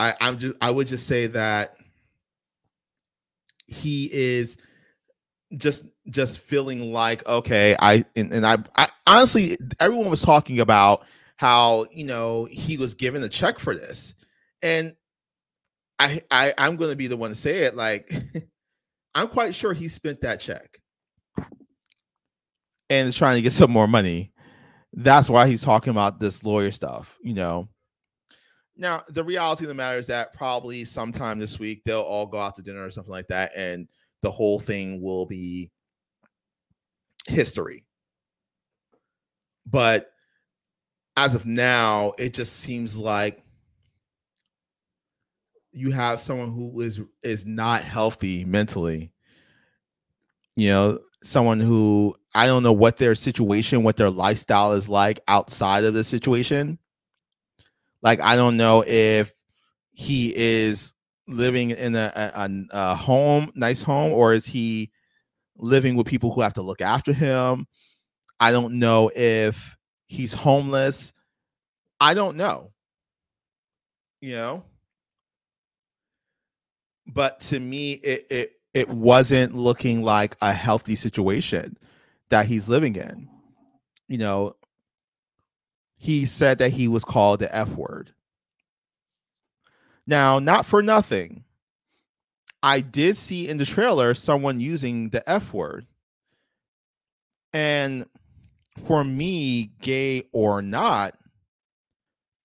I, 0.00 0.14
I'm 0.20 0.38
just 0.38 0.54
I 0.60 0.70
would 0.70 0.88
just 0.88 1.06
say 1.06 1.26
that 1.28 1.76
he 3.68 4.10
is 4.12 4.56
just 5.56 5.84
just 6.10 6.38
feeling 6.38 6.92
like 6.92 7.26
okay 7.26 7.74
i 7.80 8.04
and, 8.16 8.32
and 8.32 8.46
I, 8.46 8.58
I 8.76 8.88
honestly 9.06 9.56
everyone 9.80 10.10
was 10.10 10.20
talking 10.20 10.60
about 10.60 11.04
how 11.38 11.86
you 11.92 12.04
know 12.04 12.46
he 12.50 12.76
was 12.76 12.94
given 12.94 13.22
a 13.22 13.28
check 13.28 13.58
for 13.58 13.74
this. 13.74 14.14
And 14.60 14.94
i 16.00 16.20
i 16.30 16.52
i'm 16.58 16.76
going 16.76 16.90
to 16.90 16.96
be 16.96 17.06
the 17.06 17.16
one 17.16 17.30
to 17.30 17.34
say 17.34 17.60
it 17.60 17.74
like 17.74 18.12
i'm 19.16 19.26
quite 19.26 19.52
sure 19.54 19.72
he 19.72 19.88
spent 19.88 20.20
that 20.20 20.40
check. 20.40 20.80
And 22.90 23.08
is 23.08 23.16
trying 23.16 23.36
to 23.36 23.42
get 23.42 23.52
some 23.54 23.70
more 23.70 23.88
money. 23.88 24.32
That's 24.92 25.28
why 25.30 25.46
he's 25.46 25.62
talking 25.62 25.90
about 25.90 26.20
this 26.20 26.44
lawyer 26.44 26.70
stuff 26.70 27.16
you 27.22 27.34
know? 27.34 27.68
Now 28.76 29.02
the 29.08 29.24
reality 29.24 29.64
of 29.64 29.68
the 29.68 29.74
matter 29.74 29.98
is 29.98 30.06
that 30.08 30.34
probably 30.34 30.84
sometime 30.84 31.38
this 31.38 31.58
week 31.58 31.82
they'll 31.84 32.00
all 32.00 32.26
go 32.26 32.38
out 32.38 32.56
to 32.56 32.62
dinner 32.62 32.84
or 32.84 32.90
something 32.90 33.12
like 33.12 33.28
that 33.28 33.52
and 33.56 33.88
the 34.22 34.30
whole 34.30 34.58
thing 34.58 35.00
will 35.00 35.26
be 35.26 35.70
history. 37.28 37.84
But 39.66 40.10
as 41.18 41.34
of 41.34 41.44
now, 41.44 42.12
it 42.16 42.32
just 42.32 42.60
seems 42.60 42.96
like 42.96 43.42
you 45.72 45.90
have 45.90 46.20
someone 46.20 46.52
who 46.52 46.80
is 46.80 47.00
is 47.24 47.44
not 47.44 47.82
healthy 47.82 48.44
mentally. 48.44 49.10
You 50.54 50.68
know, 50.68 50.98
someone 51.24 51.58
who 51.58 52.14
I 52.36 52.46
don't 52.46 52.62
know 52.62 52.72
what 52.72 52.98
their 52.98 53.16
situation, 53.16 53.82
what 53.82 53.96
their 53.96 54.10
lifestyle 54.10 54.72
is 54.74 54.88
like 54.88 55.18
outside 55.26 55.82
of 55.82 55.92
the 55.92 56.04
situation. 56.04 56.78
Like 58.00 58.20
I 58.20 58.36
don't 58.36 58.56
know 58.56 58.84
if 58.86 59.32
he 59.90 60.32
is 60.36 60.94
living 61.26 61.70
in 61.72 61.96
a, 61.96 62.12
a, 62.14 62.48
a 62.70 62.94
home, 62.94 63.50
nice 63.56 63.82
home, 63.82 64.12
or 64.12 64.34
is 64.34 64.46
he 64.46 64.92
living 65.56 65.96
with 65.96 66.06
people 66.06 66.32
who 66.32 66.42
have 66.42 66.54
to 66.54 66.62
look 66.62 66.80
after 66.80 67.12
him? 67.12 67.66
I 68.38 68.52
don't 68.52 68.74
know 68.74 69.10
if 69.16 69.77
he's 70.08 70.32
homeless. 70.32 71.12
I 72.00 72.14
don't 72.14 72.36
know. 72.36 72.72
You 74.20 74.32
know? 74.32 74.64
But 77.06 77.40
to 77.40 77.60
me, 77.60 77.92
it 77.92 78.26
it 78.30 78.52
it 78.74 78.88
wasn't 78.88 79.54
looking 79.54 80.02
like 80.02 80.36
a 80.42 80.52
healthy 80.52 80.96
situation 80.96 81.78
that 82.28 82.46
he's 82.46 82.68
living 82.68 82.96
in. 82.96 83.28
You 84.08 84.18
know, 84.18 84.56
he 85.96 86.26
said 86.26 86.58
that 86.58 86.72
he 86.72 86.88
was 86.88 87.04
called 87.04 87.40
the 87.40 87.54
F 87.54 87.68
word. 87.70 88.12
Now, 90.06 90.38
not 90.38 90.64
for 90.64 90.82
nothing, 90.82 91.44
I 92.62 92.80
did 92.80 93.16
see 93.16 93.48
in 93.48 93.58
the 93.58 93.66
trailer 93.66 94.14
someone 94.14 94.60
using 94.60 95.10
the 95.10 95.28
F 95.28 95.52
word. 95.52 95.86
And 97.52 98.06
for 98.78 99.04
me, 99.04 99.70
gay 99.80 100.22
or 100.32 100.62
not, 100.62 101.18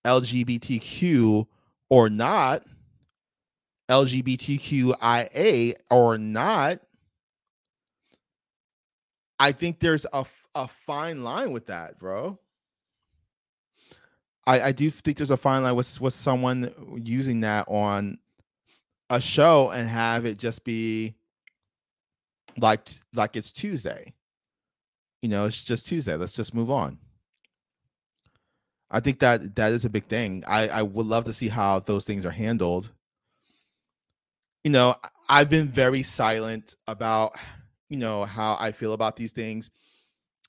LGBTQ 0.04 1.46
or 1.88 2.10
not, 2.10 2.62
LGBTQIA 3.88 5.74
or 5.90 6.18
not, 6.18 6.80
I 9.38 9.52
think 9.52 9.80
there's 9.80 10.06
a, 10.12 10.24
a 10.54 10.68
fine 10.68 11.24
line 11.24 11.52
with 11.52 11.66
that, 11.66 11.98
bro. 11.98 12.38
I, 14.46 14.60
I 14.60 14.72
do 14.72 14.90
think 14.90 15.16
there's 15.16 15.30
a 15.30 15.36
fine 15.36 15.62
line 15.62 15.74
with 15.74 16.00
with 16.00 16.14
someone 16.14 17.00
using 17.02 17.40
that 17.40 17.66
on 17.68 18.18
a 19.10 19.20
show 19.20 19.70
and 19.70 19.88
have 19.88 20.26
it 20.26 20.38
just 20.38 20.64
be 20.64 21.14
like 22.58 22.88
like 23.14 23.36
it's 23.36 23.52
Tuesday. 23.52 24.12
You 25.24 25.30
know, 25.30 25.46
it's 25.46 25.64
just 25.64 25.86
Tuesday. 25.86 26.16
Let's 26.16 26.36
just 26.36 26.52
move 26.52 26.70
on. 26.70 26.98
I 28.90 29.00
think 29.00 29.20
that 29.20 29.54
that 29.54 29.72
is 29.72 29.86
a 29.86 29.88
big 29.88 30.04
thing. 30.04 30.44
I 30.46 30.68
I 30.68 30.82
would 30.82 31.06
love 31.06 31.24
to 31.24 31.32
see 31.32 31.48
how 31.48 31.78
those 31.78 32.04
things 32.04 32.26
are 32.26 32.30
handled. 32.30 32.92
You 34.64 34.70
know, 34.70 34.96
I've 35.30 35.48
been 35.48 35.66
very 35.66 36.02
silent 36.02 36.76
about 36.88 37.32
you 37.88 37.96
know 37.96 38.26
how 38.26 38.58
I 38.60 38.72
feel 38.72 38.92
about 38.92 39.16
these 39.16 39.32
things. 39.32 39.70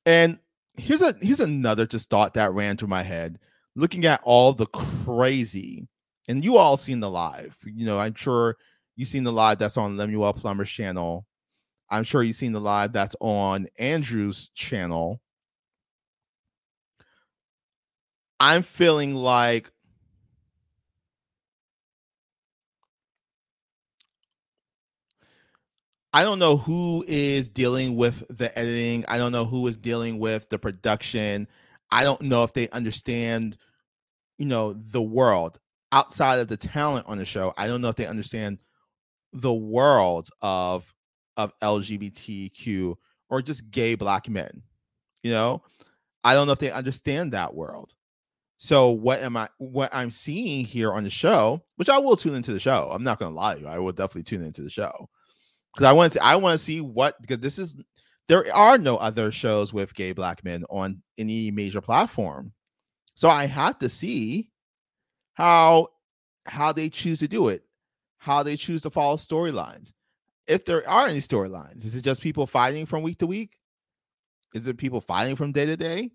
And 0.05 0.39
here's 0.75 1.01
a 1.01 1.15
here's 1.22 1.39
another 1.39 1.86
just 1.86 2.10
thought 2.10 2.34
that 2.34 2.51
ran 2.51 2.75
through 2.75 2.89
my 2.89 3.03
head 3.03 3.39
looking 3.77 4.03
at 4.03 4.20
all 4.25 4.51
the 4.51 4.65
crazy, 4.65 5.88
and 6.27 6.44
you 6.44 6.58
all 6.58 6.75
seen 6.75 7.00
the 7.00 7.10
live. 7.10 7.58
You 7.63 7.86
know, 7.86 7.98
I'm 7.98 8.15
sure 8.15 8.58
you've 8.98 9.08
seen 9.08 9.24
the 9.24 9.32
live 9.32 9.58
that's 9.58 9.77
on 9.77 9.96
Lemuel 9.96 10.34
Plummer's 10.34 10.70
channel. 10.70 11.25
I'm 11.89 12.03
sure 12.03 12.23
you've 12.23 12.35
seen 12.35 12.53
the 12.53 12.59
live 12.59 12.93
that's 12.93 13.15
on 13.19 13.67
Andrew's 13.77 14.49
channel. 14.55 15.21
I'm 18.39 18.63
feeling 18.63 19.15
like 19.15 19.71
I 26.15 26.23
don't 26.23 26.39
know 26.39 26.55
who 26.55 27.03
is 27.09 27.49
dealing 27.49 27.97
with 27.97 28.23
the 28.29 28.57
editing. 28.57 29.03
I 29.09 29.17
don't 29.17 29.33
know 29.33 29.43
who 29.43 29.67
is 29.67 29.75
dealing 29.75 30.17
with 30.17 30.47
the 30.47 30.57
production. 30.57 31.45
I 31.91 32.03
don't 32.03 32.21
know 32.21 32.43
if 32.43 32.53
they 32.53 32.69
understand, 32.69 33.57
you 34.37 34.45
know, 34.45 34.71
the 34.71 35.01
world 35.01 35.59
outside 35.91 36.39
of 36.39 36.47
the 36.47 36.55
talent 36.55 37.07
on 37.07 37.17
the 37.17 37.25
show. 37.25 37.53
I 37.57 37.67
don't 37.67 37.81
know 37.81 37.89
if 37.89 37.97
they 37.97 38.07
understand 38.07 38.59
the 39.33 39.53
world 39.53 40.29
of 40.41 40.93
of 41.37 41.57
LGBTQ 41.59 42.95
or 43.29 43.41
just 43.41 43.69
gay 43.71 43.95
black 43.95 44.29
men. 44.29 44.61
You 45.23 45.31
know, 45.31 45.63
I 46.23 46.33
don't 46.33 46.47
know 46.47 46.53
if 46.53 46.59
they 46.59 46.71
understand 46.71 47.33
that 47.33 47.53
world. 47.53 47.93
So 48.57 48.91
what 48.91 49.21
am 49.21 49.35
I 49.35 49.49
what 49.57 49.89
I'm 49.93 50.09
seeing 50.09 50.65
here 50.65 50.93
on 50.93 51.03
the 51.03 51.09
show, 51.09 51.63
which 51.75 51.89
I 51.89 51.97
will 51.97 52.15
tune 52.15 52.35
into 52.35 52.53
the 52.53 52.59
show. 52.59 52.89
I'm 52.91 53.03
not 53.03 53.19
gonna 53.19 53.35
lie 53.35 53.55
to 53.55 53.61
you. 53.61 53.67
I 53.67 53.79
will 53.79 53.91
definitely 53.91 54.23
tune 54.23 54.43
into 54.43 54.61
the 54.61 54.69
show 54.69 55.09
because 55.73 55.85
I 55.85 55.93
want 55.93 56.13
to 56.13 56.23
I 56.23 56.35
want 56.35 56.57
to 56.57 56.63
see 56.63 56.81
what 56.81 57.21
because 57.21 57.39
this 57.39 57.59
is 57.59 57.75
there 58.27 58.45
are 58.55 58.77
no 58.77 58.97
other 58.97 59.31
shows 59.31 59.73
with 59.73 59.93
gay 59.93 60.13
black 60.13 60.43
men 60.43 60.63
on 60.69 61.01
any 61.17 61.51
major 61.51 61.81
platform. 61.81 62.53
So 63.15 63.29
I 63.29 63.45
have 63.45 63.77
to 63.79 63.89
see 63.89 64.49
how 65.33 65.89
how 66.45 66.71
they 66.71 66.89
choose 66.89 67.19
to 67.19 67.27
do 67.27 67.49
it, 67.49 67.63
how 68.17 68.41
they 68.41 68.55
choose 68.55 68.81
to 68.83 68.89
follow 68.89 69.17
storylines. 69.17 69.91
If 70.47 70.65
there 70.65 70.87
are 70.87 71.07
any 71.07 71.19
storylines, 71.19 71.85
is 71.85 71.95
it 71.95 72.03
just 72.03 72.21
people 72.21 72.45
fighting 72.45 72.85
from 72.85 73.03
week 73.03 73.17
to 73.19 73.27
week? 73.27 73.57
Is 74.53 74.67
it 74.67 74.77
people 74.77 75.01
fighting 75.01 75.35
from 75.35 75.51
day 75.51 75.65
to 75.65 75.75
day? 75.75 76.11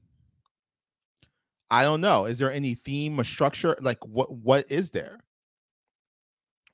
I 1.70 1.82
don't 1.82 2.00
know. 2.00 2.24
Is 2.26 2.38
there 2.38 2.50
any 2.50 2.74
theme 2.74 3.18
or 3.18 3.24
structure? 3.24 3.76
Like 3.80 4.04
what 4.06 4.32
what 4.32 4.70
is 4.70 4.90
there? 4.90 5.20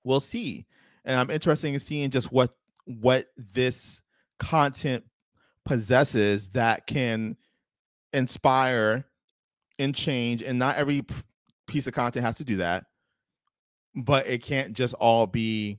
We'll 0.04 0.20
see. 0.20 0.66
And 1.04 1.18
I'm 1.18 1.30
interested 1.30 1.68
in 1.68 1.80
seeing 1.80 2.10
just 2.10 2.32
what 2.32 2.50
what 2.84 3.26
this 3.36 4.00
content 4.38 5.04
possesses 5.64 6.48
that 6.50 6.86
can 6.86 7.36
inspire 8.12 9.04
and 9.78 9.94
change 9.94 10.42
and 10.42 10.58
not 10.58 10.76
every 10.76 11.04
piece 11.66 11.86
of 11.86 11.92
content 11.92 12.24
has 12.24 12.36
to 12.36 12.44
do 12.44 12.56
that 12.56 12.84
but 13.96 14.26
it 14.26 14.42
can't 14.42 14.74
just 14.74 14.94
all 14.94 15.26
be 15.26 15.78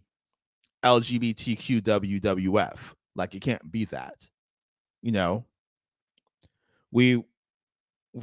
lgbtq 0.88 1.82
wwf 1.82 2.78
like 3.16 3.36
it 3.36 3.42
can't 3.42 3.72
be 3.72 3.86
that 3.86 4.28
you 5.02 5.12
know 5.12 5.44
we 6.92 7.24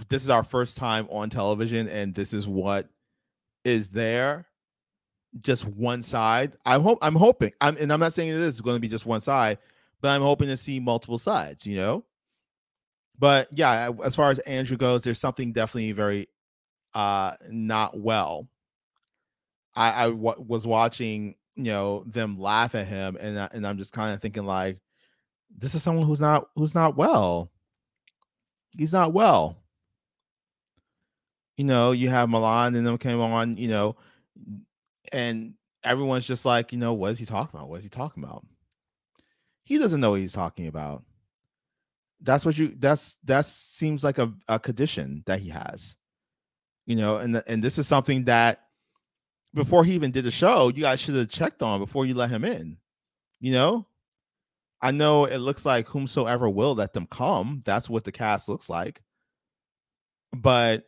this 0.09 0.23
is 0.23 0.31
our 0.31 0.45
first 0.45 0.77
time 0.77 1.07
on 1.11 1.31
television 1.31 1.89
and 1.89 2.15
this 2.15 2.33
is 2.33 2.49
what 2.49 2.89
is 3.65 3.89
there 3.89 4.47
just 5.39 5.65
one 5.67 6.03
side. 6.03 6.57
I 6.65 6.79
hope 6.79 6.99
I'm 7.03 7.15
hoping. 7.15 7.53
I'm 7.61 7.77
and 7.79 7.93
I'm 7.93 8.01
not 8.01 8.13
saying 8.13 8.31
this 8.31 8.55
is 8.55 8.61
going 8.61 8.77
to 8.77 8.81
be 8.81 8.89
just 8.89 9.07
one 9.07 9.21
side, 9.21 9.59
but 10.01 10.09
I'm 10.11 10.23
hoping 10.23 10.49
to 10.49 10.57
see 10.57 10.81
multiple 10.81 11.19
sides, 11.19 11.67
you 11.67 11.77
know. 11.77 12.05
But 13.19 13.49
yeah, 13.53 13.91
as 14.05 14.15
far 14.15 14.31
as 14.31 14.39
Andrew 14.41 14.77
goes, 14.77 15.03
there's 15.03 15.21
something 15.21 15.53
definitely 15.53 15.93
very 15.93 16.29
uh 16.95 17.35
not 17.51 17.99
well. 17.99 18.49
I 19.75 20.05
I 20.05 20.11
w- 20.11 20.45
was 20.47 20.67
watching, 20.67 21.35
you 21.57 21.65
know, 21.65 22.05
them 22.07 22.39
laugh 22.39 22.75
at 22.75 22.87
him 22.87 23.17
and 23.21 23.39
I, 23.39 23.49
and 23.53 23.67
I'm 23.67 23.79
just 23.79 23.93
kind 23.93 24.15
of 24.15 24.21
thinking 24.21 24.45
like 24.45 24.79
this 25.57 25.75
is 25.75 25.83
someone 25.83 26.07
who's 26.07 26.21
not 26.21 26.49
who's 26.57 26.75
not 26.75 26.97
well. 26.97 27.51
He's 28.77 28.93
not 28.93 29.13
well. 29.13 29.57
You 31.57 31.65
know, 31.65 31.93
you 31.93 32.09
have 32.09 32.29
Milan 32.29 32.75
and 32.75 32.85
them 32.85 32.99
came 32.99 33.21
on, 33.21 33.57
you 33.57 33.69
know, 33.69 33.97
and 35.13 35.55
everyone's 35.85 36.27
just 36.27 36.45
like, 36.45 36.73
you 36.73 36.79
know, 36.79 36.93
what 36.93 37.13
is 37.13 37.19
he 37.21 37.27
talking 37.27 37.57
about? 37.59 37.69
What 37.69 37.79
is 37.79 37.85
he 37.85 37.91
talking 37.91 38.25
about? 38.25 38.45
He 39.63 39.79
doesn't 39.79 40.01
know 40.01 40.11
what 40.11 40.21
he's 40.21 40.33
talking 40.33 40.67
about. 40.67 41.05
That's 42.21 42.45
what 42.45 42.59
you 42.59 42.75
that's 42.79 43.19
that 43.25 43.47
seems 43.47 44.03
like 44.03 44.19
a, 44.19 44.33
a 44.49 44.59
condition 44.59 45.23
that 45.27 45.41
he 45.41 45.51
has. 45.51 45.97
You 46.87 46.97
know, 46.97 47.19
and 47.19 47.43
and 47.47 47.63
this 47.63 47.79
is 47.79 47.87
something 47.87 48.25
that 48.25 48.64
before 49.55 49.85
he 49.85 49.93
even 49.95 50.11
did 50.11 50.25
the 50.25 50.31
show, 50.31 50.69
you 50.69 50.83
guys 50.83 51.01
should 51.01 51.15
have 51.15 51.31
checked 51.31 51.63
on 51.63 51.81
before 51.81 52.07
you 52.07 52.15
let 52.15 52.31
him 52.31 52.45
in. 52.45 52.77
You 53.41 53.53
know? 53.53 53.87
I 54.81 54.91
know 54.91 55.25
it 55.25 55.39
looks 55.39 55.65
like 55.65 55.87
whomsoever 55.87 56.49
will 56.51 56.75
let 56.75 56.93
them 56.93 57.07
come. 57.07 57.63
That's 57.65 57.89
what 57.89 58.05
the 58.05 58.13
cast 58.13 58.49
looks 58.49 58.69
like. 58.69 59.01
But 60.35 60.85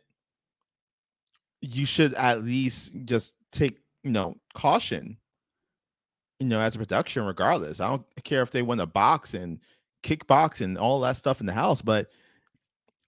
you 1.61 1.85
should 1.85 2.13
at 2.13 2.43
least 2.43 2.93
just 3.05 3.33
take 3.51 3.79
you 4.07 4.13
know, 4.13 4.37
caution, 4.53 5.17
you 6.39 6.47
know, 6.47 6.61
as 6.61 6.75
a 6.75 6.79
production, 6.79 7.25
regardless. 7.25 7.81
I 7.81 7.89
don't 7.89 8.05
care 8.23 8.41
if 8.41 8.51
they 8.51 8.61
want 8.61 8.79
to 8.79 8.85
box 8.85 9.33
and 9.33 9.59
kickbox 10.01 10.61
and 10.61 10.77
all 10.77 11.01
that 11.01 11.17
stuff 11.17 11.41
in 11.41 11.45
the 11.45 11.51
house, 11.53 11.81
but 11.81 12.07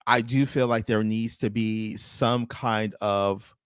I 0.06 0.20
do 0.20 0.44
feel 0.44 0.66
like 0.66 0.84
there 0.84 1.02
needs 1.02 1.38
to 1.38 1.48
be 1.48 1.96
some 1.96 2.44
kind 2.46 2.94
of 3.00 3.56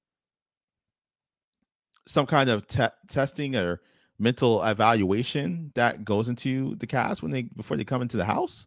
some 2.06 2.26
kind 2.26 2.50
of 2.50 2.66
te- 2.66 2.86
testing 3.08 3.56
or 3.56 3.80
mental 4.18 4.62
evaluation 4.62 5.72
that 5.74 6.04
goes 6.04 6.28
into 6.28 6.76
the 6.76 6.86
cast 6.86 7.22
when 7.22 7.30
they 7.32 7.42
before 7.42 7.76
they 7.76 7.84
come 7.84 8.02
into 8.02 8.16
the 8.16 8.24
house. 8.24 8.66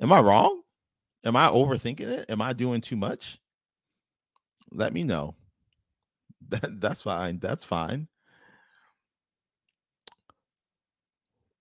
Am 0.00 0.12
I 0.12 0.20
wrong? 0.20 0.62
Am 1.24 1.36
I 1.36 1.48
overthinking 1.48 2.00
it? 2.00 2.26
Am 2.28 2.42
I 2.42 2.52
doing 2.52 2.80
too 2.80 2.96
much? 2.96 3.38
Let 4.72 4.92
me 4.92 5.02
know. 5.02 5.34
That, 6.48 6.80
that's 6.80 7.02
fine. 7.02 7.40
That's 7.40 7.64
fine. 7.64 8.06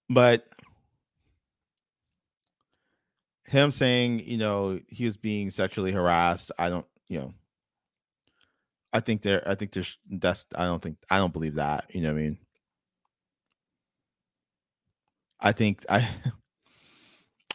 But 0.09 0.47
him 3.45 3.71
saying, 3.71 4.19
you 4.27 4.37
know, 4.37 4.79
he 4.87 5.05
was 5.05 5.17
being 5.17 5.49
sexually 5.49 5.91
harassed, 5.91 6.51
I 6.59 6.69
don't, 6.69 6.85
you 7.07 7.19
know, 7.19 7.33
I 8.95 8.99
think 9.01 9.21
there, 9.21 9.47
I 9.47 9.55
think 9.55 9.71
there's, 9.73 9.97
that's, 10.09 10.45
I 10.55 10.65
don't 10.65 10.81
think, 10.81 10.97
I 11.09 11.17
don't 11.17 11.33
believe 11.33 11.55
that. 11.55 11.85
You 11.93 12.01
know 12.01 12.13
what 12.13 12.19
I 12.19 12.23
mean? 12.23 12.37
I 15.39 15.51
think, 15.51 15.85
I, 15.89 16.07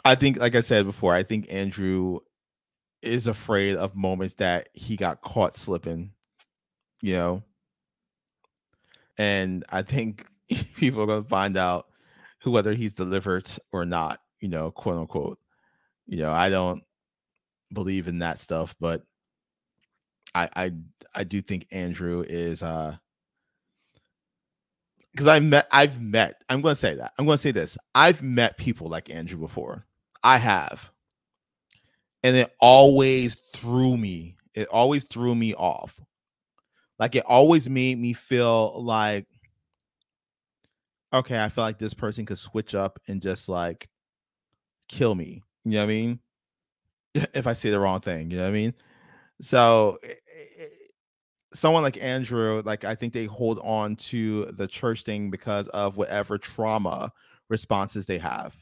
I 0.05 0.15
think, 0.15 0.39
like 0.39 0.55
I 0.55 0.61
said 0.61 0.87
before, 0.87 1.15
I 1.15 1.23
think 1.23 1.53
Andrew 1.53 2.21
is 3.03 3.27
afraid 3.27 3.77
of 3.77 3.97
moments 3.97 4.35
that 4.35 4.69
he 4.75 4.97
got 4.97 5.23
caught 5.23 5.57
slipping 5.57 6.13
you 7.03 7.15
know. 7.15 7.43
And 9.19 9.65
I 9.71 9.83
think 9.83 10.27
people 10.77 11.03
are 11.03 11.23
to 11.23 11.29
find 11.29 11.57
out 11.57 11.87
who 12.43 12.51
whether 12.51 12.73
he's 12.73 12.95
delivered 12.95 13.51
or 13.73 13.85
not, 13.85 14.21
you 14.41 14.49
know, 14.49 14.71
quote 14.71 14.97
unquote. 14.97 15.39
You 16.07 16.19
know, 16.19 16.33
I 16.33 16.49
don't 16.49 16.83
believe 17.73 18.09
in 18.09 18.19
that 18.21 18.39
stuff, 18.39 18.75
but 18.81 19.05
I 20.35 20.49
I 20.57 20.73
I 21.15 21.25
do 21.25 21.41
think 21.41 21.67
Andrew 21.71 22.25
is 22.27 22.63
uh 22.63 22.97
because 25.13 25.27
I 25.27 25.41
met 25.41 25.67
I've 25.73 26.01
met 26.01 26.43
I'm 26.49 26.63
to 26.63 26.75
say 26.75 26.95
that 26.95 27.13
I'm 27.19 27.27
to 27.27 27.39
say 27.39 27.51
this 27.51 27.77
I've 27.95 28.23
met 28.23 28.59
people 28.59 28.89
like 28.89 29.11
Andrew 29.11 29.39
before 29.39 29.87
I 30.23 30.39
have 30.39 30.91
and 32.23 32.37
it 32.37 32.55
always 32.61 33.35
threw 33.35 33.97
me 33.97 34.37
it 34.55 34.69
always 34.69 35.05
threw 35.05 35.35
me 35.35 35.55
off 35.55 36.01
like 36.99 37.17
it 37.17 37.25
always 37.27 37.69
made 37.69 37.99
me 37.99 38.13
feel 38.13 38.83
like 38.83 39.27
okay, 41.13 41.43
I 41.43 41.49
feel 41.49 41.65
like 41.65 41.79
this 41.79 41.95
person 41.95 42.27
could 42.27 42.39
switch 42.39 42.75
up 42.75 42.99
and 43.09 43.21
just 43.21 43.49
like 43.49 43.89
kill 44.89 45.15
me. 45.15 45.43
You 45.65 45.73
know 45.73 45.79
what 45.79 45.85
I 45.85 45.87
mean? 45.87 46.21
If 47.35 47.47
I 47.47 47.55
say 47.55 47.71
the 47.71 47.81
wrong 47.81 48.01
thing, 48.01 48.31
you 48.31 48.37
know 48.37 48.45
what 48.45 48.51
I 48.51 48.53
mean? 48.53 48.75
So 49.41 49.99
someone 51.53 51.83
like 51.83 52.03
Andrew, 52.03 52.63
like 52.65 52.85
I 52.85 52.95
think 52.95 53.13
they 53.13 53.27
hold 53.27 53.61
on 53.63 53.97
to 53.97 54.47
the 54.47 54.67
church 54.67 55.05
thing 55.05 55.31
because 55.31 55.69
of 55.69 55.97
whatever 55.97 56.39
trauma 56.39 57.13
responses 57.49 58.07
they 58.07 58.19
have. 58.19 58.55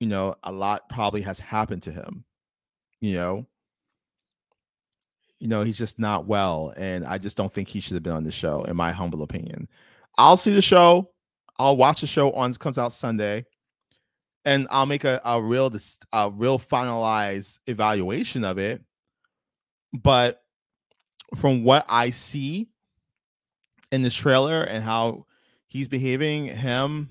You 0.00 0.08
know, 0.08 0.34
a 0.42 0.52
lot 0.52 0.88
probably 0.88 1.22
has 1.22 1.38
happened 1.38 1.82
to 1.84 1.92
him, 1.92 2.24
you 3.00 3.14
know, 3.14 3.46
you 5.38 5.48
know, 5.48 5.62
he's 5.62 5.78
just 5.78 5.98
not 5.98 6.26
well. 6.26 6.72
And 6.76 7.04
I 7.04 7.18
just 7.18 7.36
don't 7.36 7.52
think 7.52 7.66
he 7.66 7.80
should 7.80 7.94
have 7.94 8.02
been 8.04 8.12
on 8.12 8.22
the 8.22 8.30
show, 8.30 8.62
in 8.62 8.76
my 8.76 8.92
humble 8.92 9.22
opinion. 9.22 9.68
I'll 10.16 10.36
see 10.36 10.54
the 10.54 10.62
show. 10.62 11.10
I'll 11.58 11.76
watch 11.76 12.00
the 12.00 12.06
show 12.06 12.32
on 12.32 12.54
comes 12.54 12.78
out 12.78 12.92
Sunday, 12.92 13.44
and 14.44 14.66
I'll 14.70 14.86
make 14.86 15.04
a, 15.04 15.20
a 15.24 15.42
real 15.42 15.70
a 16.12 16.30
real 16.30 16.58
finalized 16.58 17.58
evaluation 17.66 18.44
of 18.44 18.58
it. 18.58 18.82
But 19.92 20.41
from 21.36 21.64
what 21.64 21.84
I 21.88 22.10
see 22.10 22.68
in 23.90 24.02
this 24.02 24.14
trailer 24.14 24.62
and 24.62 24.82
how 24.82 25.26
he's 25.68 25.88
behaving, 25.88 26.46
him, 26.46 27.08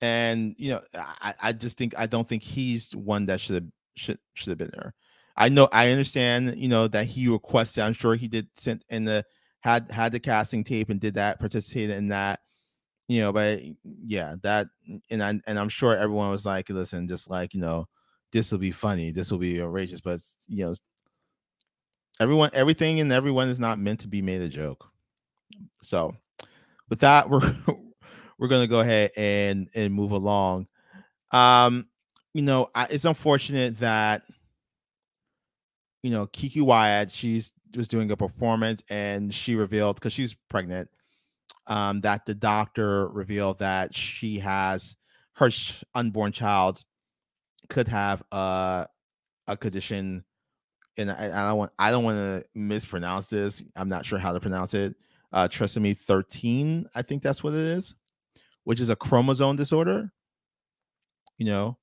and 0.00 0.54
you 0.58 0.72
know, 0.72 0.80
I, 0.94 1.34
I 1.42 1.52
just 1.52 1.76
think 1.78 1.94
I 1.98 2.06
don't 2.06 2.26
think 2.26 2.42
he's 2.42 2.94
one 2.94 3.26
that 3.26 3.40
should 3.40 3.54
have 3.56 3.64
should 3.96 4.18
should 4.34 4.50
have 4.50 4.58
been 4.58 4.70
there. 4.72 4.94
I 5.36 5.48
know 5.48 5.68
I 5.72 5.90
understand, 5.90 6.54
you 6.56 6.68
know, 6.68 6.88
that 6.88 7.06
he 7.06 7.28
requested. 7.28 7.82
I'm 7.84 7.92
sure 7.92 8.14
he 8.14 8.28
did 8.28 8.48
sent 8.56 8.84
in 8.90 9.04
the 9.04 9.24
had 9.60 9.90
had 9.90 10.12
the 10.12 10.20
casting 10.20 10.64
tape 10.64 10.90
and 10.90 11.00
did 11.00 11.14
that, 11.14 11.40
participated 11.40 11.96
in 11.96 12.08
that, 12.08 12.40
you 13.08 13.20
know. 13.20 13.32
But 13.32 13.62
yeah, 13.84 14.36
that 14.42 14.68
and 15.10 15.22
I 15.22 15.40
and 15.46 15.58
I'm 15.58 15.68
sure 15.68 15.96
everyone 15.96 16.30
was 16.30 16.46
like, 16.46 16.68
listen, 16.70 17.08
just 17.08 17.30
like 17.30 17.54
you 17.54 17.60
know, 17.60 17.86
this 18.32 18.52
will 18.52 18.58
be 18.58 18.70
funny, 18.70 19.10
this 19.10 19.30
will 19.30 19.38
be 19.38 19.62
outrageous, 19.62 20.00
but 20.00 20.20
you 20.48 20.66
know, 20.66 20.74
everyone, 22.20 22.50
everything 22.52 23.00
and 23.00 23.12
everyone 23.12 23.48
is 23.48 23.60
not 23.60 23.78
meant 23.78 24.00
to 24.00 24.08
be 24.08 24.22
made 24.22 24.40
a 24.40 24.48
joke. 24.48 24.90
So, 25.82 26.16
with 26.88 27.00
that, 27.00 27.30
we're 27.30 27.56
we're 28.38 28.48
gonna 28.48 28.66
go 28.66 28.80
ahead 28.80 29.12
and 29.16 29.68
and 29.74 29.94
move 29.94 30.12
along. 30.12 30.66
Um, 31.30 31.88
you 32.34 32.42
know, 32.42 32.70
I, 32.74 32.86
it's 32.90 33.04
unfortunate 33.04 33.78
that 33.80 34.22
you 36.02 36.10
know 36.10 36.26
Keke 36.26 36.62
Wyatt, 36.62 37.10
she's 37.10 37.52
was 37.76 37.88
doing 37.88 38.10
a 38.10 38.16
performance 38.16 38.82
and 38.88 39.32
she 39.32 39.54
revealed 39.54 39.96
because 39.96 40.12
she's 40.12 40.34
pregnant, 40.48 40.88
um, 41.66 42.00
that 42.00 42.24
the 42.26 42.34
doctor 42.34 43.08
revealed 43.08 43.58
that 43.58 43.94
she 43.94 44.38
has 44.38 44.96
her 45.34 45.50
unborn 45.94 46.32
child 46.32 46.82
could 47.68 47.88
have 47.88 48.22
a 48.32 48.86
a 49.46 49.56
condition, 49.56 50.24
and 50.98 51.10
I, 51.10 51.26
I 51.26 51.48
don't 51.48 51.58
want 51.58 51.72
I 51.78 51.90
don't 51.90 52.04
want 52.04 52.18
to 52.18 52.44
mispronounce 52.54 53.28
this. 53.28 53.62
I'm 53.76 53.88
not 53.88 54.04
sure 54.04 54.18
how 54.18 54.32
to 54.32 54.40
pronounce 54.40 54.74
it. 54.74 54.96
Uh, 55.32 55.46
trisomy 55.46 55.96
13, 55.96 56.86
I 56.94 57.02
think 57.02 57.22
that's 57.22 57.44
what 57.44 57.52
it 57.52 57.60
is, 57.60 57.94
which 58.64 58.80
is 58.80 58.88
a 58.88 58.96
chromosome 58.96 59.56
disorder. 59.56 60.10
You 61.36 61.46
know, 61.46 61.78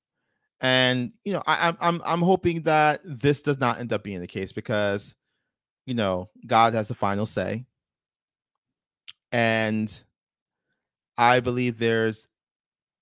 and 0.60 1.12
you 1.24 1.32
know 1.32 1.42
I, 1.46 1.68
I'm 1.68 1.76
I'm 1.80 2.02
I'm 2.04 2.22
hoping 2.22 2.62
that 2.62 3.00
this 3.04 3.42
does 3.42 3.58
not 3.58 3.80
end 3.80 3.92
up 3.92 4.04
being 4.04 4.20
the 4.20 4.26
case 4.26 4.52
because 4.52 5.14
you 5.86 5.94
know 5.94 6.28
God 6.46 6.74
has 6.74 6.88
the 6.88 6.94
final 6.94 7.24
say, 7.24 7.64
and 9.32 9.92
I 11.16 11.40
believe 11.40 11.78
there's 11.78 12.28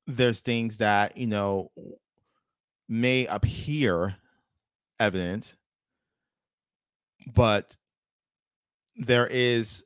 there's 0.07 0.42
things 0.42 0.79
that 0.79 1.16
you 1.16 1.27
know 1.27 1.72
may 2.88 3.27
appear 3.27 4.14
evident, 5.00 5.57
but 7.32 7.76
there 8.96 9.26
is 9.26 9.84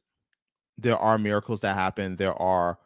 there 0.77 0.97
are 0.97 1.19
miracles 1.19 1.61
that 1.63 1.75
happen. 1.75 2.17
There 2.17 2.35
are 2.41 2.79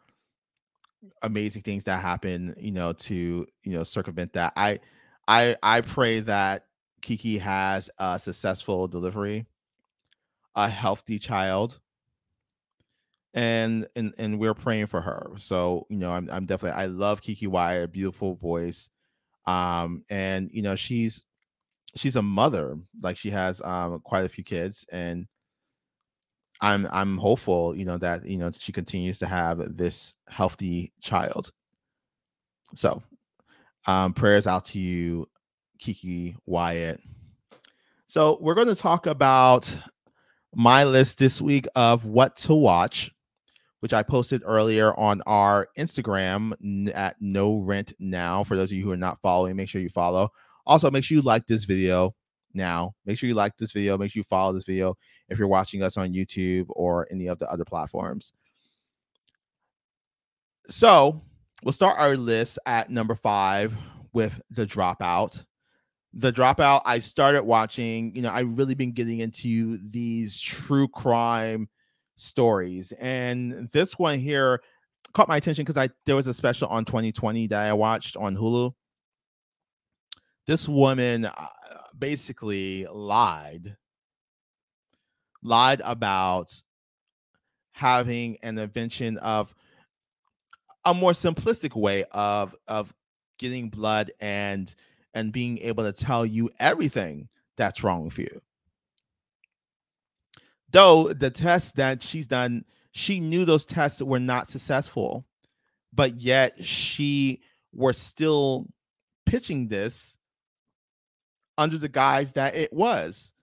amazing 1.21 1.61
things 1.61 1.83
that 1.85 2.01
happen, 2.01 2.55
you 2.57 2.71
know, 2.71 2.93
to 2.93 3.45
you 3.63 3.71
know 3.73 3.83
circumvent 3.83 4.33
that. 4.33 4.53
I 4.55 4.79
I 5.27 5.55
I 5.63 5.81
pray 5.81 6.19
that 6.21 6.65
keke 7.01 7.39
has 7.39 7.89
a 7.99 8.17
successful 8.19 8.87
delivery, 8.87 9.45
a 10.55 10.69
healthy 10.69 11.19
child, 11.19 11.79
and 13.33 13.87
and 13.95 14.13
and 14.17 14.39
we're 14.39 14.53
praying 14.53 14.87
for 14.87 15.01
her. 15.01 15.31
So 15.37 15.85
you 15.89 15.97
know, 15.97 16.11
I'm 16.11 16.29
I'm 16.31 16.45
definitely 16.45 16.81
I 16.81 16.85
love 16.87 17.21
keke 17.21 17.47
Wyatt, 17.47 17.83
a 17.83 17.87
beautiful 17.87 18.35
voice, 18.35 18.89
um, 19.45 20.03
and 20.09 20.49
you 20.51 20.61
know 20.61 20.75
she's 20.75 21.23
she's 21.95 22.15
a 22.15 22.21
mother, 22.21 22.77
like 23.01 23.17
she 23.17 23.29
has 23.29 23.61
um 23.61 23.99
quite 24.01 24.25
a 24.25 24.29
few 24.29 24.43
kids, 24.43 24.85
and 24.91 25.27
I'm 26.61 26.87
I'm 26.91 27.17
hopeful, 27.17 27.75
you 27.75 27.85
know, 27.85 27.97
that 27.97 28.25
you 28.25 28.37
know 28.37 28.51
she 28.51 28.71
continues 28.71 29.19
to 29.19 29.27
have 29.27 29.77
this 29.77 30.13
healthy 30.27 30.93
child. 31.01 31.51
So, 32.75 33.03
um, 33.85 34.13
prayers 34.13 34.47
out 34.47 34.65
to 34.65 34.79
you, 34.79 35.27
keke 35.79 36.35
Wyatt. 36.45 36.99
So 38.07 38.37
we're 38.41 38.55
going 38.55 38.67
to 38.67 38.75
talk 38.75 39.07
about 39.07 39.75
my 40.55 40.83
list 40.83 41.17
this 41.17 41.41
week 41.41 41.65
of 41.75 42.05
what 42.05 42.35
to 42.37 42.53
watch, 42.53 43.11
which 43.79 43.93
I 43.93 44.03
posted 44.03 44.43
earlier 44.45 44.93
on 44.99 45.21
our 45.25 45.67
Instagram 45.77 46.53
at 46.95 47.15
No 47.19 47.57
Rent 47.57 47.93
Now. 47.99 48.43
For 48.43 48.55
those 48.55 48.71
of 48.71 48.77
you 48.77 48.83
who 48.83 48.91
are 48.91 48.97
not 48.97 49.19
following, 49.21 49.55
make 49.55 49.67
sure 49.67 49.81
you 49.81 49.89
follow. 49.89 50.29
Also, 50.65 50.89
make 50.89 51.03
sure 51.03 51.15
you 51.15 51.21
like 51.21 51.45
this 51.47 51.65
video 51.65 52.13
now. 52.53 52.93
Make 53.05 53.17
sure 53.17 53.27
you 53.27 53.35
like 53.35 53.57
this 53.57 53.71
video. 53.71 53.97
Make 53.97 54.11
sure 54.11 54.21
you 54.21 54.25
follow 54.29 54.53
this 54.53 54.65
video 54.65 54.95
if 55.29 55.37
you're 55.37 55.47
watching 55.47 55.83
us 55.83 55.97
on 55.97 56.13
YouTube 56.13 56.65
or 56.69 57.07
any 57.11 57.27
of 57.27 57.39
the 57.39 57.49
other 57.51 57.65
platforms. 57.65 58.33
So 60.67 61.21
we'll 61.63 61.73
start 61.73 61.99
our 61.99 62.15
list 62.15 62.59
at 62.65 62.89
number 62.89 63.15
five 63.15 63.75
with 64.13 64.41
The 64.51 64.65
Dropout. 64.65 65.43
The 66.13 66.31
Dropout, 66.31 66.81
I 66.85 66.99
started 66.99 67.43
watching, 67.43 68.15
you 68.15 68.21
know, 68.21 68.31
I've 68.31 68.57
really 68.57 68.75
been 68.75 68.91
getting 68.91 69.19
into 69.19 69.77
these 69.89 70.39
true 70.39 70.87
crime 70.87 71.67
stories. 72.15 72.91
And 72.93 73.69
this 73.71 73.97
one 73.97 74.19
here 74.19 74.61
caught 75.13 75.27
my 75.27 75.37
attention 75.37 75.63
because 75.63 75.77
I 75.77 75.89
there 76.05 76.15
was 76.15 76.27
a 76.27 76.33
special 76.33 76.67
on 76.67 76.85
2020 76.85 77.47
that 77.47 77.69
I 77.69 77.73
watched 77.73 78.15
on 78.15 78.35
Hulu. 78.35 78.73
This 80.45 80.67
woman 80.67 81.25
uh, 81.25 81.47
basically 81.97 82.85
lied 82.91 83.77
lied 85.41 85.81
about 85.83 86.53
having 87.71 88.37
an 88.43 88.57
invention 88.57 89.17
of 89.17 89.53
a 90.85 90.93
more 90.93 91.11
simplistic 91.11 91.75
way 91.75 92.03
of 92.11 92.55
of 92.67 92.93
getting 93.37 93.69
blood 93.69 94.11
and 94.19 94.73
and 95.13 95.31
being 95.31 95.59
able 95.59 95.83
to 95.83 95.93
tell 95.93 96.25
you 96.25 96.49
everything 96.59 97.27
that's 97.57 97.83
wrong 97.83 98.05
with 98.05 98.17
you. 98.17 98.41
Though 100.71 101.09
the 101.13 101.29
tests 101.29 101.73
that 101.73 102.01
she's 102.01 102.27
done 102.27 102.65
she 102.91 103.19
knew 103.19 103.45
those 103.45 103.65
tests 103.65 104.01
were 104.01 104.19
not 104.19 104.47
successful 104.47 105.25
but 105.93 106.19
yet 106.19 106.63
she 106.63 107.41
was 107.71 107.97
still 107.97 108.67
pitching 109.25 109.67
this 109.67 110.17
under 111.57 111.77
the 111.77 111.89
guise 111.89 112.33
that 112.33 112.55
it 112.55 112.73
was 112.73 113.33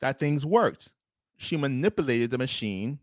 that 0.00 0.18
things 0.18 0.44
worked. 0.44 0.92
She 1.36 1.56
manipulated 1.56 2.30
the 2.30 2.38
machine 2.38 2.98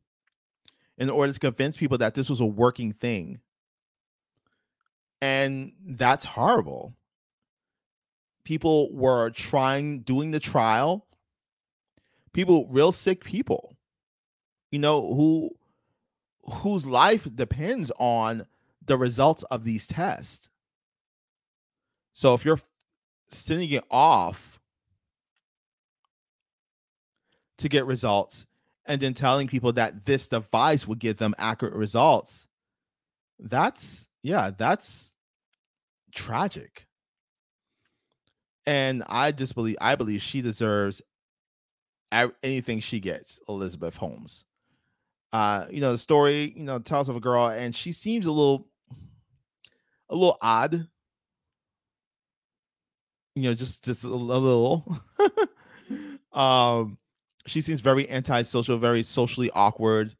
in 0.97 1.09
order 1.09 1.33
to 1.33 1.39
convince 1.39 1.77
people 1.77 1.97
that 1.99 2.13
this 2.13 2.29
was 2.29 2.39
a 2.39 2.45
working 2.45 2.93
thing. 2.93 3.39
And 5.21 5.73
that's 5.85 6.25
horrible. 6.25 6.93
People 8.43 8.93
were 8.93 9.29
trying, 9.29 10.01
doing 10.01 10.31
the 10.31 10.39
trial. 10.39 11.05
People, 12.33 12.67
real 12.69 12.91
sick 12.91 13.23
people, 13.23 13.75
you 14.71 14.79
know, 14.79 15.01
who 15.13 15.51
whose 16.45 16.85
life 16.85 17.27
depends 17.35 17.91
on 17.99 18.45
the 18.85 18.97
results 18.97 19.43
of 19.43 19.63
these 19.63 19.87
tests. 19.87 20.49
So 22.11 22.33
if 22.33 22.43
you're 22.43 22.59
sending 23.33 23.69
it 23.71 23.83
off 23.91 24.59
to 27.57 27.69
get 27.69 27.85
results 27.85 28.45
and 28.85 29.01
then 29.01 29.13
telling 29.13 29.47
people 29.47 29.71
that 29.73 30.05
this 30.05 30.27
device 30.27 30.87
will 30.87 30.95
give 30.95 31.17
them 31.17 31.33
accurate 31.37 31.73
results 31.73 32.47
that's 33.39 34.07
yeah 34.21 34.51
that's 34.57 35.13
tragic. 36.13 36.85
And 38.65 39.03
i 39.07 39.31
just 39.31 39.55
believe 39.55 39.75
i 39.81 39.95
believe 39.95 40.21
she 40.21 40.41
deserves 40.41 41.01
anything 42.43 42.79
she 42.79 42.99
gets 42.99 43.39
elizabeth 43.49 43.95
holmes. 43.95 44.45
Uh 45.33 45.65
you 45.69 45.81
know 45.81 45.91
the 45.91 45.97
story 45.97 46.53
you 46.55 46.63
know 46.63 46.79
tells 46.79 47.09
of 47.09 47.15
a 47.15 47.19
girl 47.19 47.47
and 47.47 47.75
she 47.75 47.91
seems 47.91 48.25
a 48.25 48.31
little 48.31 48.67
a 50.09 50.15
little 50.15 50.37
odd 50.41 50.87
you 53.35 53.43
know, 53.43 53.53
just 53.53 53.83
just 53.83 54.03
a, 54.03 54.09
little. 54.09 54.99
um, 56.33 56.97
she 57.45 57.61
seems 57.61 57.81
very 57.81 58.09
antisocial, 58.09 58.77
very 58.77 59.03
socially 59.03 59.49
awkward, 59.53 60.15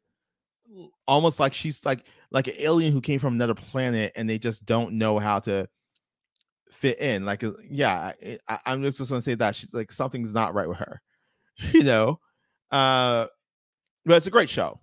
almost 1.06 1.40
like 1.40 1.54
she's 1.54 1.84
like 1.84 2.04
like 2.30 2.48
an 2.48 2.54
alien 2.58 2.92
who 2.92 3.00
came 3.00 3.20
from 3.20 3.34
another 3.34 3.54
planet 3.54 4.12
and 4.16 4.28
they 4.28 4.38
just 4.38 4.66
don't 4.66 4.92
know 4.92 5.18
how 5.18 5.38
to 5.40 5.68
fit 6.70 6.98
in. 6.98 7.24
Like, 7.24 7.44
uh, 7.44 7.52
yeah, 7.70 8.12
I, 8.48 8.58
am 8.66 8.82
just 8.82 9.08
gonna 9.08 9.22
say 9.22 9.34
that 9.36 9.54
she's 9.54 9.72
like 9.72 9.92
something's 9.92 10.34
not 10.34 10.54
right 10.54 10.68
with 10.68 10.78
her, 10.78 11.00
you 11.72 11.84
know. 11.84 12.20
Uh, 12.70 13.26
but 14.04 14.16
it's 14.16 14.26
a 14.26 14.30
great 14.30 14.50
show. 14.50 14.80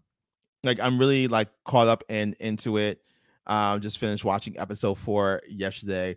Like, 0.64 0.80
I'm 0.80 0.98
really 0.98 1.28
like 1.28 1.50
caught 1.66 1.88
up 1.88 2.04
and 2.10 2.36
into 2.40 2.78
it. 2.78 3.02
Um, 3.48 3.82
just 3.82 3.98
finished 3.98 4.24
watching 4.24 4.58
episode 4.58 4.98
four 5.00 5.42
yesterday 5.50 6.16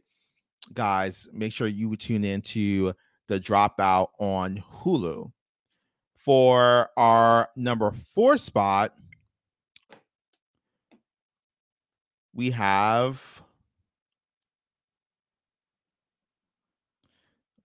guys, 0.72 1.29
make 1.33 1.53
sure 1.53 1.66
you 1.66 1.94
tune 1.96 2.24
in 2.24 2.40
to 2.42 2.94
the 3.29 3.40
dropout 3.40 4.09
on 4.18 4.62
Hulu. 4.83 5.31
For 6.16 6.88
our 6.96 7.48
number 7.55 7.90
four 7.90 8.38
spot, 8.38 8.94
we 12.33 12.50
have 12.50 13.42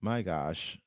my 0.00 0.22
gosh. 0.22 0.79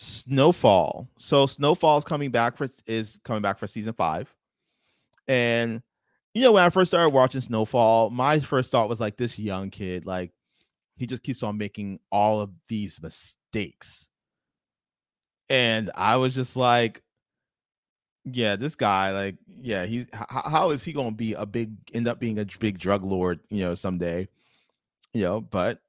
Snowfall. 0.00 1.08
So 1.18 1.46
Snowfall 1.46 1.98
is 1.98 2.04
coming 2.04 2.30
back 2.30 2.56
for 2.56 2.68
is 2.86 3.18
coming 3.24 3.42
back 3.42 3.58
for 3.58 3.66
season 3.66 3.92
five. 3.94 4.32
And 5.26 5.82
you 6.34 6.42
know, 6.42 6.52
when 6.52 6.62
I 6.62 6.70
first 6.70 6.92
started 6.92 7.08
watching 7.08 7.40
Snowfall, 7.40 8.10
my 8.10 8.38
first 8.38 8.70
thought 8.70 8.88
was 8.88 9.00
like 9.00 9.16
this 9.16 9.40
young 9.40 9.70
kid, 9.70 10.06
like 10.06 10.30
he 10.98 11.08
just 11.08 11.24
keeps 11.24 11.42
on 11.42 11.58
making 11.58 11.98
all 12.12 12.40
of 12.40 12.50
these 12.68 13.02
mistakes. 13.02 14.08
And 15.48 15.90
I 15.96 16.14
was 16.16 16.32
just 16.32 16.54
like, 16.54 17.02
yeah, 18.24 18.54
this 18.54 18.76
guy, 18.76 19.10
like, 19.10 19.34
yeah, 19.60 19.84
he's 19.84 20.06
how, 20.12 20.48
how 20.48 20.70
is 20.70 20.84
he 20.84 20.92
gonna 20.92 21.10
be 21.10 21.32
a 21.32 21.44
big 21.44 21.72
end 21.92 22.06
up 22.06 22.20
being 22.20 22.38
a 22.38 22.46
big 22.60 22.78
drug 22.78 23.02
lord, 23.02 23.40
you 23.48 23.64
know, 23.64 23.74
someday? 23.74 24.28
You 25.12 25.22
know, 25.22 25.40
but 25.40 25.80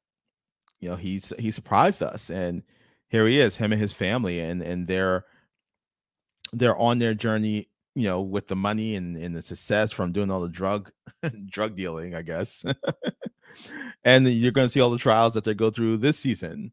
you 0.80 0.89
know, 0.89 0.95
he's 0.95 1.32
he 1.38 1.52
surprised 1.52 2.02
us 2.02 2.32
and 2.32 2.63
here 3.10 3.28
he 3.28 3.39
is, 3.39 3.58
him 3.58 3.72
and 3.72 3.82
his 3.82 3.93
family, 3.93 4.39
and 4.39 4.62
and 4.62 4.88
they're 4.88 5.26
they're 6.54 6.78
on 6.78 7.00
their 7.00 7.13
journey, 7.13 7.67
you 7.95 8.08
know, 8.08 8.22
with 8.22 8.48
the 8.48 8.56
money 8.56 8.95
and, 8.95 9.15
and 9.17 9.36
the 9.36 9.41
success 9.41 9.91
from 9.91 10.12
doing 10.12 10.32
all 10.32 10.41
the 10.41 10.50
drug 10.50 10.91
drug 11.48 11.76
dealing, 11.76 12.15
I 12.15 12.22
guess. 12.22 12.65
and 14.04 14.28
you're 14.28 14.52
going 14.52 14.67
to 14.67 14.72
see 14.72 14.82
all 14.82 14.89
the 14.89 14.98
trials 14.98 15.34
that 15.34 15.43
they 15.43 15.54
go 15.54 15.69
through 15.69 15.98
this 15.98 16.17
season. 16.17 16.72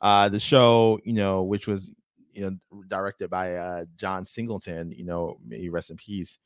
Uh, 0.00 0.28
the 0.28 0.40
show, 0.40 1.00
you 1.04 1.14
know, 1.14 1.42
which 1.42 1.66
was 1.66 1.90
you 2.32 2.42
know 2.70 2.82
directed 2.88 3.30
by 3.30 3.54
uh, 3.54 3.84
John 3.96 4.24
Singleton, 4.24 4.90
you 4.90 5.04
know, 5.04 5.38
may 5.44 5.68
rest 5.68 5.90
in 5.90 5.96
peace. 5.96 6.38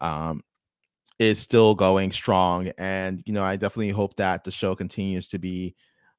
Um, 0.00 0.42
is 1.18 1.38
still 1.38 1.74
going 1.74 2.12
strong, 2.12 2.70
and 2.76 3.22
you 3.26 3.32
know, 3.32 3.42
I 3.42 3.56
definitely 3.56 3.90
hope 3.90 4.16
that 4.16 4.44
the 4.44 4.50
show 4.50 4.74
continues 4.74 5.28
to 5.28 5.38
be 5.38 5.74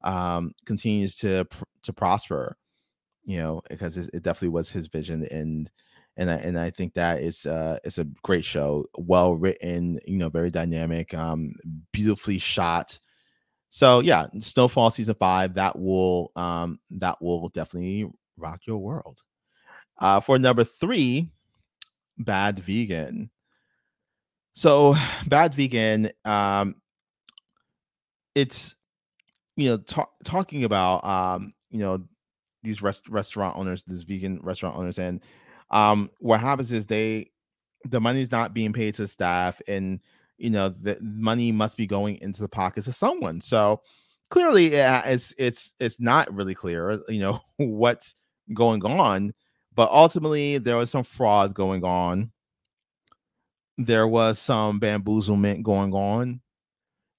um, 0.07 0.53
continues 0.65 1.17
to 1.17 1.45
to 1.83 1.93
prosper. 1.93 2.57
You 3.25 3.39
know, 3.39 3.61
because 3.69 3.97
it, 3.97 4.23
definitely 4.23 4.49
was 4.49 4.71
his 4.71 4.87
vision, 4.87 5.27
and 5.29 5.69
and 6.15 6.31
I, 6.31 6.35
and 6.35 6.57
I 6.57 6.69
think 6.71 6.93
that 6.93 7.21
it's 7.21 7.45
uh 7.45 7.77
it's 7.83 7.97
a 7.97 8.07
great 8.23 8.45
show, 8.45 8.85
well 8.97 9.35
written, 9.35 9.99
you 10.07 10.17
know, 10.17 10.29
very 10.29 10.49
dynamic, 10.49 11.13
um, 11.13 11.51
beautifully 11.91 12.39
shot. 12.39 12.97
So 13.69 13.99
yeah, 13.99 14.27
Snowfall 14.39 14.91
season 14.91 15.15
five 15.15 15.55
that 15.55 15.77
will 15.77 16.31
um 16.37 16.79
that 16.91 17.21
will 17.21 17.49
definitely 17.49 18.09
rock 18.37 18.61
your 18.65 18.77
world. 18.77 19.21
Uh, 19.99 20.19
for 20.21 20.39
number 20.39 20.63
three, 20.63 21.29
Bad 22.17 22.59
Vegan. 22.59 23.29
So 24.53 24.95
Bad 25.27 25.53
Vegan, 25.53 26.11
um, 26.23 26.75
it's 28.35 28.75
you 29.57 29.69
know, 29.69 29.77
talk, 29.77 30.13
talking 30.23 30.63
about 30.63 31.03
um, 31.03 31.51
you 31.69 31.79
know, 31.79 32.01
these 32.63 32.81
rest, 32.81 33.09
restaurant 33.09 33.57
owners, 33.57 33.83
these 33.85 34.03
vegan 34.03 34.39
restaurant 34.43 34.77
owners, 34.77 34.99
and 34.99 35.19
um, 35.71 36.09
what 36.19 36.39
happens 36.39 36.71
is 36.71 36.85
they 36.85 37.31
the 37.83 37.99
money's 37.99 38.31
not 38.31 38.53
being 38.53 38.71
paid 38.71 38.95
to 38.95 39.07
staff, 39.07 39.59
and 39.67 39.99
you 40.37 40.51
know, 40.51 40.69
the 40.69 40.97
money 41.01 41.51
must 41.51 41.75
be 41.75 41.87
going 41.87 42.17
into 42.21 42.41
the 42.41 42.47
pockets 42.47 42.87
of 42.87 42.95
someone. 42.95 43.41
So 43.41 43.81
clearly, 44.29 44.71
yeah, 44.71 45.01
it's 45.05 45.33
it's 45.37 45.73
it's 45.79 45.99
not 45.99 46.31
really 46.33 46.53
clear, 46.53 47.01
you 47.09 47.19
know, 47.19 47.41
what's 47.57 48.15
going 48.53 48.85
on. 48.85 49.33
But 49.73 49.91
ultimately, 49.91 50.59
there 50.59 50.77
was 50.77 50.91
some 50.91 51.03
fraud 51.03 51.53
going 51.53 51.83
on. 51.83 52.31
There 53.79 54.07
was 54.07 54.39
some 54.39 54.79
bamboozlement 54.79 55.63
going 55.63 55.93
on, 55.93 56.41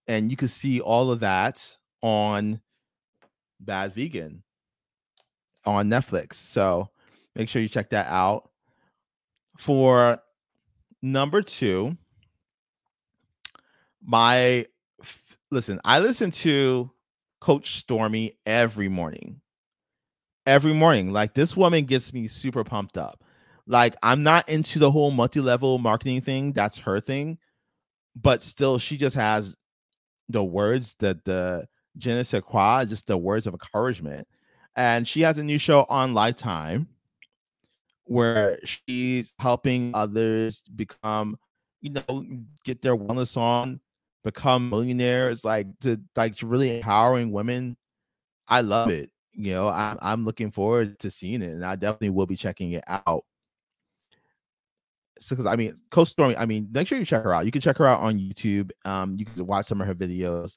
and 0.07 0.31
you 0.31 0.37
could 0.37 0.51
see 0.51 0.81
all 0.81 1.11
of 1.11 1.21
that 1.21 1.77
on 2.03 2.61
Bad 3.61 3.95
Vegan 3.95 4.43
on 5.65 5.89
Netflix. 5.89 6.35
So 6.35 6.91
make 7.35 7.49
sure 7.49 7.63
you 7.63 7.69
check 7.69 7.91
that 7.91 8.07
out. 8.07 8.51
For 9.59 10.19
number 11.03 11.43
two, 11.43 11.97
my 14.03 14.67
listen, 15.51 15.81
I 15.85 15.99
listen 15.99 16.31
to 16.31 16.91
Coach 17.41 17.77
Stormy 17.77 18.33
every 18.47 18.89
morning. 18.89 19.41
Every 20.47 20.73
morning. 20.73 21.13
Like 21.13 21.35
this 21.35 21.57
woman 21.57 21.85
gets 21.85 22.13
me 22.13 22.29
super 22.29 22.65
pumped 22.65 22.97
up. 22.97 23.25
Like 23.67 23.97
I'm 24.03 24.23
not 24.23 24.49
into 24.49 24.79
the 24.79 24.91
whole 24.91 25.11
multi-level 25.11 25.79
marketing 25.79 26.21
thing. 26.21 26.53
That's 26.53 26.79
her 26.79 27.01
thing. 27.01 27.39
But 28.17 28.43
still, 28.43 28.79
she 28.79 28.97
just 28.97 29.17
has 29.17 29.57
the 30.29 30.43
words 30.43 30.95
that 31.01 31.25
the 31.25 31.69
je 31.99 32.11
ne 32.11 32.23
sais 32.23 32.41
quoi, 32.41 32.85
just 32.87 33.07
the 33.07 33.17
words 33.17 33.47
of 33.47 33.55
encouragement. 33.55 34.27
And 34.77 35.07
she 35.07 35.23
has 35.23 35.39
a 35.39 35.45
new 35.45 35.59
show 35.59 35.85
on 35.89 36.15
Lifetime 36.15 36.89
where 38.05 38.59
she's 38.65 39.35
helping 39.39 39.91
others 39.95 40.63
become, 40.75 41.37
you 41.81 41.91
know, 41.91 42.27
get 42.65 42.81
their 42.81 42.97
wellness 42.97 43.37
on, 43.37 43.81
become 44.25 44.71
millionaires, 44.71 45.45
like 45.45 45.67
to 45.81 46.01
like 46.17 46.37
really 46.43 46.77
empowering 46.77 47.33
women. 47.33 47.77
I 48.47 48.61
love 48.63 48.91
it. 48.91 49.11
You 49.33 49.53
know, 49.53 49.69
I'm 49.69 49.99
I'm 50.01 50.25
looking 50.25 50.51
forward 50.51 50.99
to 51.01 51.11
seeing 51.11 51.43
it, 51.43 51.51
and 51.51 51.65
I 51.65 51.77
definitely 51.77 52.11
will 52.11 52.27
be 52.27 52.37
checking 52.37 52.73
it 52.73 52.85
out. 52.87 53.25
So, 55.21 55.35
because 55.35 55.47
I 55.47 55.57
mean, 55.57 55.77
Coach 55.91 56.09
Stormy, 56.09 56.37
I 56.37 56.47
mean, 56.47 56.69
make 56.73 56.87
sure 56.87 56.99
you 56.99 57.05
check 57.05 57.25
her 57.25 57.35
out. 57.35 57.45
You 57.45 57.51
can 57.51 57.61
check 57.61 57.77
her 57.79 57.87
out 57.87 58.01
on 58.01 58.19
YouTube. 58.19 58.71
Um, 58.85 59.17
you 59.19 59.27
can 59.27 59.47
watch 59.47 59.67
some 59.67 59.81
of 59.81 59.87
her 59.87 59.95
videos 59.95 60.57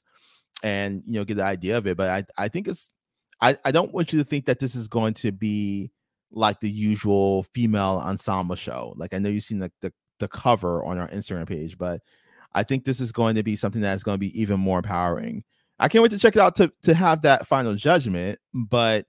and 0.62 1.02
you 1.06 1.14
know 1.14 1.24
get 1.24 1.36
the 1.36 1.44
idea 1.44 1.76
of 1.76 1.86
it. 1.86 1.96
But 1.96 2.10
I 2.10 2.44
I 2.44 2.48
think 2.48 2.68
it's 2.68 2.90
I 3.40 3.56
I 3.64 3.72
don't 3.72 3.92
want 3.92 4.12
you 4.12 4.18
to 4.18 4.24
think 4.24 4.46
that 4.46 4.60
this 4.60 4.74
is 4.74 4.88
going 4.88 5.14
to 5.14 5.32
be 5.32 5.90
like 6.30 6.60
the 6.60 6.70
usual 6.70 7.44
female 7.54 8.00
ensemble 8.04 8.56
show. 8.56 8.94
Like 8.96 9.14
I 9.14 9.18
know 9.18 9.28
you've 9.28 9.44
seen 9.44 9.58
the 9.58 9.72
the, 9.80 9.92
the 10.18 10.28
cover 10.28 10.84
on 10.84 10.98
our 10.98 11.08
Instagram 11.08 11.46
page, 11.46 11.76
but 11.76 12.00
I 12.54 12.62
think 12.62 12.84
this 12.84 13.00
is 13.00 13.12
going 13.12 13.34
to 13.36 13.42
be 13.42 13.56
something 13.56 13.80
that's 13.80 14.02
going 14.02 14.14
to 14.14 14.18
be 14.18 14.40
even 14.40 14.60
more 14.60 14.78
empowering. 14.78 15.44
I 15.78 15.88
can't 15.88 16.02
wait 16.02 16.12
to 16.12 16.18
check 16.18 16.36
it 16.36 16.40
out 16.40 16.56
to 16.56 16.72
to 16.82 16.94
have 16.94 17.22
that 17.22 17.46
final 17.46 17.74
judgment, 17.74 18.38
but 18.54 19.06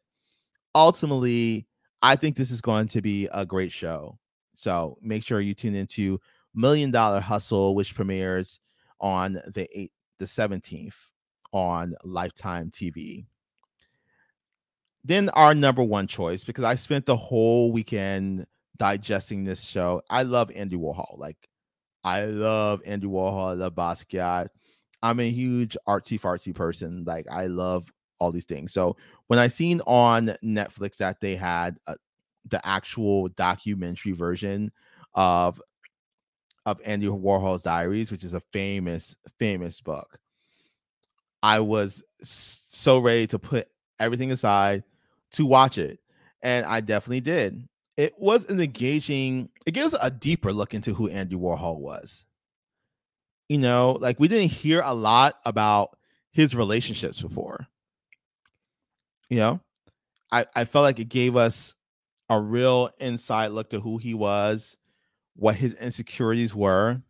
ultimately 0.75 1.67
I 2.01 2.15
think 2.15 2.35
this 2.35 2.51
is 2.51 2.61
going 2.61 2.87
to 2.89 3.01
be 3.01 3.29
a 3.31 3.45
great 3.45 3.71
show. 3.71 4.17
So 4.55 4.97
make 5.01 5.23
sure 5.23 5.39
you 5.39 5.53
tune 5.53 5.75
into 5.75 6.19
Million 6.53 6.91
Dollar 6.91 7.19
Hustle, 7.19 7.75
which 7.75 7.95
premieres 7.95 8.59
on 8.99 9.33
the 9.33 9.67
8th, 9.75 9.91
the 10.19 10.25
17th 10.25 10.93
on 11.53 11.95
Lifetime 12.03 12.71
TV. 12.71 13.25
Then 15.05 15.29
our 15.29 15.53
number 15.53 15.83
one 15.83 16.07
choice, 16.07 16.43
because 16.43 16.63
I 16.63 16.75
spent 16.75 17.05
the 17.05 17.15
whole 17.15 17.71
weekend 17.71 18.45
digesting 18.77 19.43
this 19.43 19.61
show. 19.61 20.01
I 20.09 20.23
love 20.23 20.51
Andy 20.55 20.75
Warhol. 20.75 21.17
Like, 21.17 21.37
I 22.03 22.25
love 22.25 22.81
Andy 22.85 23.07
Warhol. 23.07 23.51
I 23.51 23.53
love 23.53 23.75
Basquiat. 23.75 24.47
I'm 25.01 25.19
a 25.19 25.29
huge 25.29 25.77
artsy 25.87 26.19
fartsy 26.19 26.55
person. 26.55 27.03
Like, 27.05 27.27
I 27.29 27.47
love 27.47 27.91
all 28.19 28.31
these 28.31 28.45
things. 28.45 28.73
So 28.73 28.95
when 29.27 29.39
I 29.39 29.47
seen 29.47 29.81
on 29.85 30.35
Netflix 30.43 30.97
that 30.97 31.19
they 31.19 31.35
had 31.35 31.77
uh, 31.87 31.95
the 32.49 32.65
actual 32.65 33.27
documentary 33.29 34.13
version 34.13 34.71
of 35.13 35.61
of 36.65 36.79
Andy 36.85 37.07
Warhol's 37.07 37.61
Diaries, 37.61 38.09
which 38.09 38.23
is 38.23 38.33
a 38.33 38.41
famous 38.53 39.15
famous 39.37 39.81
book, 39.81 40.17
I 41.43 41.59
was 41.59 42.01
so 42.21 42.99
ready 42.99 43.27
to 43.27 43.37
put 43.37 43.67
everything 43.99 44.31
aside 44.31 44.83
to 45.33 45.45
watch 45.45 45.77
it. 45.77 45.99
And 46.41 46.65
I 46.65 46.79
definitely 46.79 47.21
did. 47.21 47.67
It 47.97 48.13
was 48.17 48.49
an 48.49 48.59
engaging, 48.59 49.49
it 49.65 49.73
gives 49.73 49.95
a 50.01 50.09
deeper 50.09 50.53
look 50.53 50.73
into 50.73 50.93
who 50.93 51.09
Andy 51.09 51.35
Warhol 51.35 51.79
was. 51.79 52.25
You 53.49 53.59
know, 53.59 53.97
like 53.99 54.19
we 54.19 54.29
didn't 54.29 54.51
hear 54.51 54.81
a 54.83 54.95
lot 54.95 55.35
about 55.45 55.97
his 56.31 56.55
relationships 56.55 57.21
before. 57.21 57.67
You 59.29 59.37
know, 59.37 59.59
I, 60.31 60.45
I 60.55 60.65
felt 60.65 60.83
like 60.83 60.99
it 60.99 61.09
gave 61.09 61.35
us 61.35 61.75
a 62.29 62.39
real 62.39 62.89
inside 62.99 63.47
look 63.47 63.69
to 63.71 63.81
who 63.81 63.97
he 63.97 64.13
was, 64.13 64.77
what 65.35 65.55
his 65.55 65.73
insecurities 65.73 66.55
were, 66.55 67.01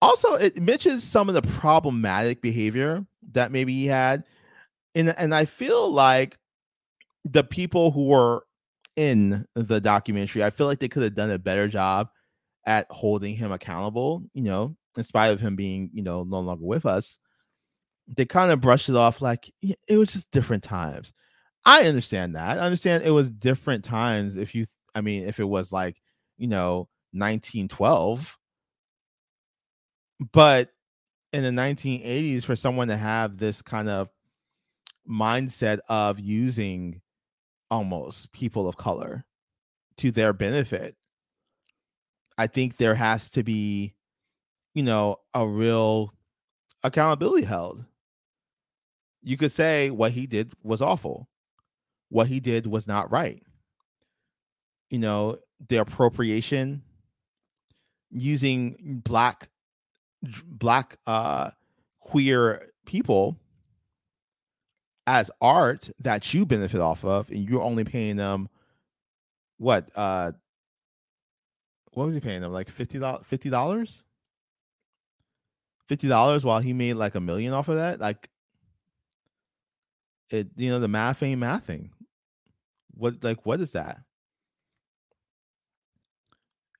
also 0.00 0.34
it 0.34 0.56
mentions 0.56 1.02
some 1.02 1.28
of 1.28 1.34
the 1.34 1.42
problematic 1.42 2.40
behavior 2.40 3.04
that 3.32 3.52
maybe 3.52 3.72
he 3.72 3.86
had 3.86 4.24
and 4.94 5.14
and 5.18 5.34
i 5.34 5.44
feel 5.44 5.90
like 5.90 6.36
the 7.24 7.44
people 7.44 7.90
who 7.90 8.06
were 8.06 8.44
in 8.96 9.44
the 9.54 9.80
documentary 9.80 10.42
i 10.42 10.50
feel 10.50 10.66
like 10.66 10.78
they 10.78 10.88
could 10.88 11.02
have 11.02 11.14
done 11.14 11.30
a 11.30 11.38
better 11.38 11.68
job 11.68 12.08
at 12.66 12.86
holding 12.90 13.34
him 13.34 13.52
accountable 13.52 14.22
you 14.34 14.42
know 14.42 14.76
in 14.98 15.04
spite 15.04 15.28
of 15.28 15.40
him 15.40 15.56
being 15.56 15.88
you 15.94 16.02
know 16.02 16.24
no 16.24 16.40
longer 16.40 16.64
with 16.64 16.84
us. 16.84 17.18
They 18.16 18.24
kind 18.26 18.50
of 18.50 18.60
brushed 18.60 18.88
it 18.88 18.96
off 18.96 19.22
like 19.22 19.50
it 19.62 19.96
was 19.96 20.12
just 20.12 20.30
different 20.30 20.64
times. 20.64 21.12
I 21.64 21.84
understand 21.84 22.36
that. 22.36 22.58
I 22.58 22.62
understand 22.62 23.04
it 23.04 23.10
was 23.10 23.30
different 23.30 23.84
times 23.84 24.36
if 24.36 24.54
you 24.54 24.66
i 24.94 25.00
mean 25.00 25.28
if 25.28 25.38
it 25.38 25.44
was 25.44 25.70
like 25.72 25.96
you 26.38 26.48
know 26.48 26.88
1912 27.12 28.37
but 30.32 30.70
in 31.32 31.42
the 31.42 31.50
1980s, 31.50 32.44
for 32.44 32.56
someone 32.56 32.88
to 32.88 32.96
have 32.96 33.38
this 33.38 33.62
kind 33.62 33.88
of 33.88 34.08
mindset 35.08 35.78
of 35.88 36.18
using 36.18 37.00
almost 37.70 38.32
people 38.32 38.68
of 38.68 38.76
color 38.76 39.24
to 39.98 40.10
their 40.10 40.32
benefit. 40.32 40.96
I 42.36 42.46
think 42.46 42.76
there 42.76 42.94
has 42.94 43.30
to 43.32 43.42
be, 43.42 43.94
you 44.74 44.82
know, 44.82 45.16
a 45.34 45.46
real 45.46 46.14
accountability 46.82 47.44
held. 47.44 47.84
You 49.22 49.36
could 49.36 49.52
say 49.52 49.90
what 49.90 50.12
he 50.12 50.26
did 50.26 50.52
was 50.62 50.80
awful. 50.80 51.28
What 52.10 52.28
he 52.28 52.40
did 52.40 52.66
was 52.66 52.86
not 52.86 53.10
right. 53.10 53.42
You 54.88 54.98
know, 54.98 55.38
the 55.68 55.76
appropriation 55.76 56.82
using 58.10 59.02
black 59.04 59.50
black 60.22 60.98
uh 61.06 61.50
queer 62.00 62.70
people 62.86 63.36
as 65.06 65.30
art 65.40 65.90
that 66.00 66.34
you 66.34 66.44
benefit 66.44 66.80
off 66.80 67.04
of 67.04 67.30
and 67.30 67.48
you're 67.48 67.62
only 67.62 67.84
paying 67.84 68.16
them 68.16 68.48
what 69.58 69.90
uh 69.96 70.32
what 71.92 72.04
was 72.04 72.14
he 72.14 72.20
paying 72.20 72.40
them 72.40 72.52
like 72.52 72.68
50 72.68 72.98
dollars 72.98 73.26
50 73.26 73.50
dollars? 73.50 74.04
50 75.88 76.06
dollars 76.08 76.44
while 76.44 76.60
he 76.60 76.72
made 76.72 76.94
like 76.94 77.14
a 77.14 77.20
million 77.20 77.52
off 77.52 77.68
of 77.68 77.76
that? 77.76 77.98
Like 77.98 78.28
it 80.30 80.48
you 80.56 80.70
know 80.70 80.78
the 80.80 80.88
math 80.88 81.22
ain't 81.22 81.40
mathing. 81.40 81.90
What 82.94 83.24
like 83.24 83.44
what 83.44 83.60
is 83.60 83.72
that? 83.72 83.98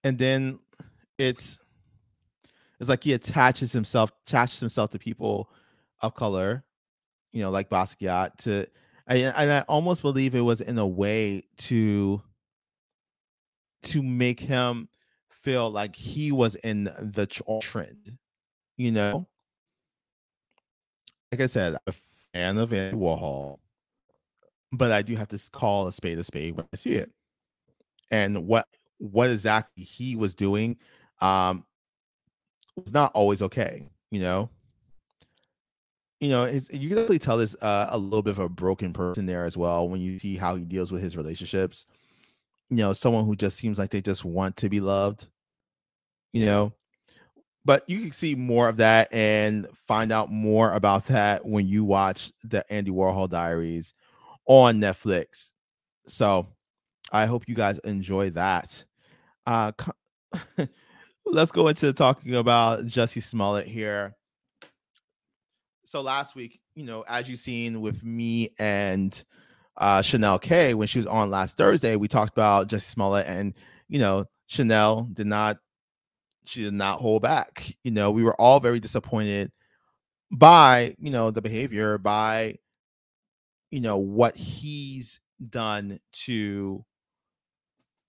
And 0.05 0.18
then 0.18 0.59
it's 1.18 1.64
it's 2.81 2.88
like 2.88 3.05
he 3.05 3.12
attaches 3.12 3.73
himself 3.73 4.12
attaches 4.27 4.61
himself 4.61 4.91
to 4.91 4.99
people 4.99 5.51
of 6.01 6.14
color 6.14 6.64
you 7.33 7.43
know 7.43 7.51
like 7.51 7.69
basquiat 7.69 8.37
to 8.37 8.67
and 9.07 9.51
i 9.53 9.61
almost 9.69 10.03
believe 10.03 10.35
it 10.35 10.41
was 10.41 10.61
in 10.61 10.79
a 10.79 10.87
way 10.87 11.43
to 11.57 12.23
to 13.83 14.03
make 14.03 14.41
him 14.41 14.88
feel 15.31 15.71
like 15.71 15.95
he 15.95 16.33
was 16.33 16.55
in 16.57 16.85
the 16.85 17.27
trend 17.62 18.19
you 18.77 18.93
know? 18.93 19.27
Like 21.33 21.41
i 21.43 21.47
said 21.47 21.75
i'm 21.75 21.81
a 21.87 21.93
fan 22.33 22.59
of 22.59 22.73
andy 22.73 22.97
warhol 22.97 23.59
but 24.73 24.93
i 24.93 25.03
do 25.03 25.17
have 25.17 25.29
to 25.29 25.38
call 25.51 25.87
a 25.87 25.93
spade 25.93 26.19
a 26.19 26.25
spade 26.25 26.57
when 26.57 26.67
i 26.73 26.77
see 26.77 26.95
it. 26.95 27.11
And 28.11 28.47
what 28.47 28.67
what 28.99 29.31
exactly 29.31 29.85
he 29.85 30.17
was 30.17 30.35
doing 30.35 30.77
um 31.21 31.64
was 32.85 32.93
not 32.93 33.12
always 33.14 33.43
okay 33.43 33.88
you 34.11 34.21
know? 34.21 34.49
You 36.21 36.31
know 36.31 36.47
you 36.47 36.61
can 36.61 36.88
definitely 36.88 37.21
tell 37.21 37.37
there's 37.37 37.55
uh, 37.57 37.88
a 37.91 37.99
little 37.99 38.23
bit 38.23 38.33
of 38.33 38.38
a 38.41 38.49
broken 38.49 38.93
person 38.93 39.27
there 39.27 39.45
as 39.45 39.57
well 39.57 39.88
when 39.88 40.01
you 40.01 40.19
see 40.19 40.37
how 40.37 40.57
he 40.57 40.64
deals 40.64 40.91
with 40.91 41.01
his 41.01 41.17
relationships. 41.17 41.87
You 42.71 42.79
know 42.79 42.93
someone 42.93 43.25
who 43.25 43.37
just 43.37 43.57
seems 43.57 43.79
like 43.79 43.91
they 43.91 44.01
just 44.01 44.25
want 44.25 44.57
to 44.57 44.69
be 44.69 44.81
loved 44.81 45.29
you 46.33 46.47
know? 46.47 46.73
But 47.64 47.88
you 47.88 48.01
can 48.01 48.12
see 48.12 48.35
more 48.35 48.69
of 48.69 48.79
that 48.79 49.12
and 49.12 49.69
find 49.75 50.11
out 50.11 50.31
more 50.31 50.73
about 50.73 51.07
that 51.07 51.45
when 51.45 51.67
you 51.67 51.85
watch 51.85 52.33
the 52.45 52.71
andy 52.73 52.91
warhol 52.91 53.29
diaries 53.29 53.95
on 54.47 54.81
netflix. 54.81 55.51
So 56.07 56.47
i 57.12 57.27
hope 57.27 57.45
you 57.47 57.55
guys 57.55 57.79
enjoy 57.81 58.31
that. 58.31 58.85
Uh, 59.47 59.73
let's 61.31 61.53
go 61.53 61.69
into 61.69 61.93
talking 61.93 62.35
about 62.35 62.87
Jussie 62.87 63.23
Smollett 63.23 63.67
here. 63.67 64.14
So 65.85 66.01
last 66.01 66.35
week, 66.35 66.61
you 66.75 66.85
know, 66.85 67.05
as 67.09 67.29
you've 67.29 67.38
seen 67.38 67.81
with 67.81 68.03
me 68.05 68.51
and 68.59 69.23
uh, 69.77 70.03
Chanel 70.03 70.38
K 70.38 70.75
when 70.75 70.88
she 70.88 70.99
was 70.99 71.07
on 71.07 71.31
last 71.31 71.57
Thursday, 71.57 71.97
we 71.97 72.09
talked 72.09 72.33
about 72.33 72.69
Jussie 72.69 72.83
Smollett, 72.83 73.27
and 73.27 73.55
you 73.88 73.99
know, 73.99 74.25
Chanel 74.47 75.09
did 75.12 75.27
not, 75.27 75.59
she 76.45 76.62
did 76.62 76.75
not 76.75 77.01
hold 77.01 77.23
back. 77.23 77.75
You 77.85 77.93
know, 77.93 78.11
we 78.11 78.23
were 78.23 78.38
all 78.41 78.61
very 78.61 78.81
disappointed 78.81 79.51
by 80.31 80.95
you 80.99 81.11
know 81.11 81.31
the 81.31 81.43
behavior, 81.43 81.99
by 81.99 82.57
you 83.71 83.81
know 83.81 83.99
what 83.99 84.37
he's 84.37 85.21
done 85.49 86.01
to 86.12 86.85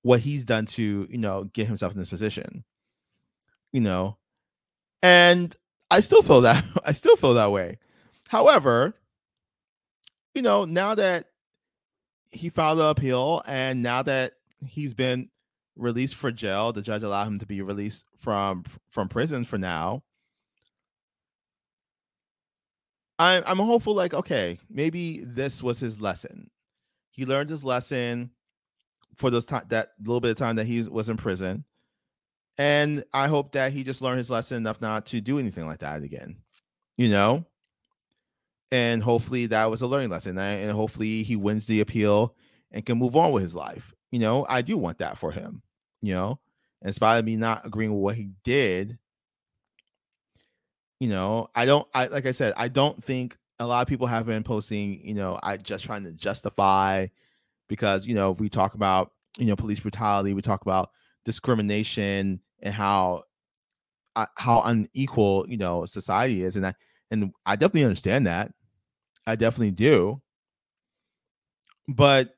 what 0.01 0.19
he's 0.19 0.45
done 0.45 0.65
to 0.65 1.07
you 1.09 1.17
know 1.17 1.43
get 1.45 1.67
himself 1.67 1.93
in 1.93 1.99
this 1.99 2.09
position 2.09 2.63
you 3.71 3.81
know 3.81 4.17
and 5.01 5.55
i 5.91 5.99
still 5.99 6.21
feel 6.21 6.41
that 6.41 6.63
i 6.85 6.91
still 6.91 7.15
feel 7.15 7.33
that 7.33 7.51
way. 7.51 7.77
However 8.27 8.93
you 10.35 10.41
know 10.41 10.65
now 10.65 10.95
that 10.95 11.25
he 12.31 12.49
filed 12.49 12.79
the 12.79 12.85
appeal 12.85 13.41
and 13.47 13.81
now 13.81 14.03
that 14.03 14.33
he's 14.67 14.93
been 14.93 15.29
released 15.75 16.15
for 16.15 16.31
jail 16.31 16.71
the 16.71 16.81
judge 16.81 17.03
allowed 17.03 17.27
him 17.27 17.39
to 17.39 17.45
be 17.45 17.61
released 17.61 18.05
from 18.17 18.63
from 18.89 19.07
prison 19.09 19.45
for 19.45 19.57
now. 19.57 20.03
I'm 23.17 23.43
i'm 23.45 23.57
hopeful 23.57 23.95
like 23.95 24.13
okay 24.13 24.59
maybe 24.69 25.23
this 25.25 25.63
was 25.63 25.79
his 25.79 25.99
lesson. 25.99 26.49
He 27.11 27.25
learned 27.25 27.49
his 27.49 27.65
lesson 27.65 28.31
for 29.15 29.29
those 29.29 29.45
time 29.45 29.65
that 29.69 29.91
little 29.99 30.21
bit 30.21 30.31
of 30.31 30.37
time 30.37 30.55
that 30.55 30.65
he 30.65 30.81
was 30.83 31.09
in 31.09 31.17
prison. 31.17 31.65
And 32.59 33.05
I 33.13 33.29
hope 33.29 33.53
that 33.53 33.71
he 33.71 33.83
just 33.83 34.01
learned 34.01 34.17
his 34.17 34.29
lesson 34.29 34.57
enough 34.57 34.81
not 34.81 35.05
to 35.07 35.21
do 35.21 35.39
anything 35.39 35.65
like 35.65 35.79
that 35.79 36.03
again. 36.03 36.35
You 36.97 37.09
know? 37.09 37.45
And 38.69 39.01
hopefully 39.01 39.45
that 39.47 39.71
was 39.71 39.81
a 39.81 39.87
learning 39.87 40.09
lesson. 40.09 40.37
And 40.37 40.69
hopefully 40.71 41.23
he 41.23 41.37
wins 41.37 41.65
the 41.67 41.79
appeal 41.79 42.35
and 42.71 42.85
can 42.85 42.97
move 42.97 43.15
on 43.15 43.31
with 43.31 43.43
his 43.43 43.55
life. 43.55 43.95
You 44.11 44.19
know, 44.19 44.45
I 44.49 44.61
do 44.61 44.77
want 44.77 44.97
that 44.97 45.17
for 45.17 45.31
him. 45.31 45.61
You 46.01 46.13
know, 46.13 46.39
in 46.81 46.91
spite 46.91 47.17
of 47.17 47.25
me 47.25 47.37
not 47.37 47.65
agreeing 47.65 47.93
with 47.93 48.01
what 48.01 48.15
he 48.15 48.31
did, 48.43 48.99
you 50.99 51.07
know, 51.07 51.49
I 51.55 51.65
don't 51.65 51.87
I 51.93 52.07
like 52.07 52.25
I 52.25 52.31
said, 52.31 52.53
I 52.57 52.67
don't 52.67 53.01
think 53.01 53.37
a 53.59 53.67
lot 53.67 53.81
of 53.81 53.87
people 53.87 54.07
have 54.07 54.25
been 54.25 54.43
posting, 54.43 55.05
you 55.05 55.13
know, 55.13 55.39
I 55.41 55.57
just 55.57 55.85
trying 55.85 56.03
to 56.03 56.11
justify 56.11 57.07
because 57.69 58.05
you 58.05 58.15
know 58.15 58.31
we 58.31 58.49
talk 58.49 58.73
about 58.73 59.11
you 59.37 59.45
know 59.45 59.55
police 59.55 59.79
brutality 59.79 60.33
we 60.33 60.41
talk 60.41 60.61
about 60.61 60.91
discrimination 61.23 62.41
and 62.61 62.73
how 62.73 63.23
uh, 64.15 64.25
how 64.37 64.61
unequal 64.63 65.45
you 65.47 65.57
know 65.57 65.85
society 65.85 66.43
is 66.43 66.55
and 66.55 66.65
i 66.65 66.73
and 67.11 67.31
i 67.45 67.55
definitely 67.55 67.83
understand 67.83 68.27
that 68.27 68.51
i 69.27 69.35
definitely 69.35 69.71
do 69.71 70.21
but 71.87 72.35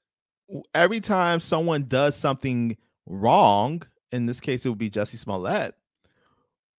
every 0.74 1.00
time 1.00 1.40
someone 1.40 1.86
does 1.88 2.16
something 2.16 2.76
wrong 3.06 3.82
in 4.12 4.26
this 4.26 4.40
case 4.40 4.66
it 4.66 4.70
would 4.70 4.78
be 4.78 4.90
Jussie 4.90 5.18
Smollett 5.18 5.74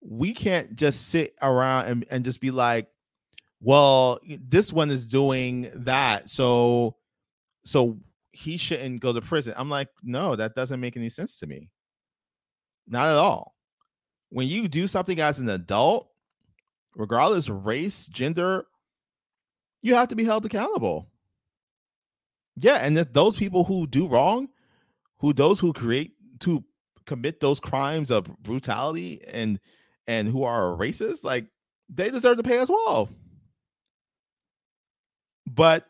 we 0.00 0.34
can't 0.34 0.74
just 0.74 1.08
sit 1.08 1.34
around 1.42 1.86
and, 1.86 2.04
and 2.10 2.24
just 2.24 2.40
be 2.40 2.50
like 2.50 2.88
well 3.60 4.18
this 4.26 4.72
one 4.72 4.90
is 4.90 5.06
doing 5.06 5.70
that 5.74 6.28
so 6.28 6.96
so 7.64 7.98
he 8.32 8.56
shouldn't 8.56 9.00
go 9.00 9.12
to 9.12 9.20
prison. 9.20 9.54
I'm 9.56 9.70
like, 9.70 9.88
no, 10.02 10.34
that 10.36 10.54
doesn't 10.54 10.80
make 10.80 10.96
any 10.96 11.08
sense 11.08 11.38
to 11.40 11.46
me. 11.46 11.70
Not 12.86 13.08
at 13.08 13.16
all. 13.16 13.54
When 14.30 14.48
you 14.48 14.68
do 14.68 14.86
something 14.86 15.20
as 15.20 15.38
an 15.38 15.48
adult, 15.48 16.08
regardless 16.96 17.48
race, 17.48 18.06
gender, 18.06 18.64
you 19.82 19.94
have 19.94 20.08
to 20.08 20.16
be 20.16 20.24
held 20.24 20.46
accountable. 20.46 21.08
Yeah, 22.56 22.76
and 22.76 22.96
those 22.96 23.36
people 23.36 23.64
who 23.64 23.86
do 23.86 24.06
wrong, 24.06 24.48
who 25.18 25.32
those 25.32 25.60
who 25.60 25.72
create 25.72 26.12
to 26.40 26.64
commit 27.06 27.40
those 27.40 27.60
crimes 27.60 28.10
of 28.10 28.26
brutality 28.42 29.22
and 29.26 29.58
and 30.06 30.28
who 30.28 30.42
are 30.42 30.76
racist, 30.76 31.24
like 31.24 31.46
they 31.88 32.10
deserve 32.10 32.36
to 32.36 32.42
pay 32.42 32.58
as 32.58 32.68
well. 32.68 33.08
But 35.46 35.86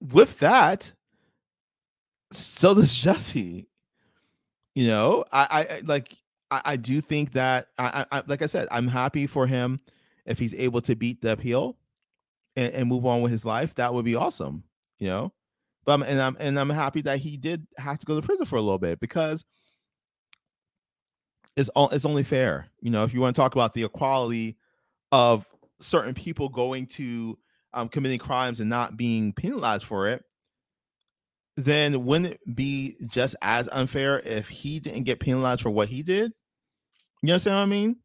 with 0.00 0.38
that, 0.40 0.92
so 2.32 2.74
does 2.74 2.94
Jussie. 2.96 3.66
You 4.74 4.86
know, 4.88 5.24
I, 5.32 5.66
I 5.70 5.80
like 5.84 6.16
I, 6.50 6.62
I 6.64 6.76
do 6.76 7.00
think 7.00 7.32
that 7.32 7.66
I, 7.78 8.04
I 8.10 8.22
like 8.26 8.42
I 8.42 8.46
said, 8.46 8.68
I'm 8.70 8.88
happy 8.88 9.26
for 9.26 9.46
him 9.46 9.80
if 10.26 10.38
he's 10.38 10.54
able 10.54 10.80
to 10.82 10.94
beat 10.94 11.20
the 11.22 11.32
appeal 11.32 11.76
and, 12.56 12.72
and 12.72 12.88
move 12.88 13.06
on 13.06 13.20
with 13.20 13.32
his 13.32 13.44
life. 13.44 13.74
That 13.74 13.92
would 13.94 14.04
be 14.04 14.14
awesome. 14.14 14.64
You 14.98 15.08
know, 15.08 15.32
but 15.84 15.94
I'm, 15.94 16.02
and 16.02 16.20
I'm 16.20 16.36
and 16.38 16.58
I'm 16.58 16.70
happy 16.70 17.02
that 17.02 17.18
he 17.18 17.36
did 17.36 17.66
have 17.78 17.98
to 17.98 18.06
go 18.06 18.20
to 18.20 18.26
prison 18.26 18.46
for 18.46 18.56
a 18.56 18.60
little 18.60 18.78
bit 18.78 19.00
because 19.00 19.44
it's 21.56 21.68
all 21.70 21.88
it's 21.90 22.06
only 22.06 22.22
fair. 22.22 22.66
You 22.80 22.90
know, 22.90 23.04
if 23.04 23.12
you 23.14 23.20
want 23.20 23.34
to 23.34 23.40
talk 23.40 23.54
about 23.54 23.74
the 23.74 23.84
equality 23.84 24.56
of 25.12 25.48
certain 25.80 26.14
people 26.14 26.48
going 26.48 26.86
to 26.86 27.38
um, 27.72 27.88
committing 27.88 28.18
crimes 28.18 28.60
and 28.60 28.70
not 28.70 28.96
being 28.96 29.32
penalized 29.32 29.84
for 29.84 30.08
it, 30.08 30.24
then 31.56 32.04
wouldn't 32.04 32.34
it 32.34 32.56
be 32.56 32.96
just 33.06 33.36
as 33.42 33.68
unfair 33.72 34.20
if 34.20 34.48
he 34.48 34.80
didn't 34.80 35.04
get 35.04 35.20
penalized 35.20 35.62
for 35.62 35.70
what 35.70 35.88
he 35.88 36.02
did? 36.02 36.32
You 37.22 37.32
understand 37.34 37.56
what 37.56 37.62
I 37.62 37.66
mean? 37.66 37.96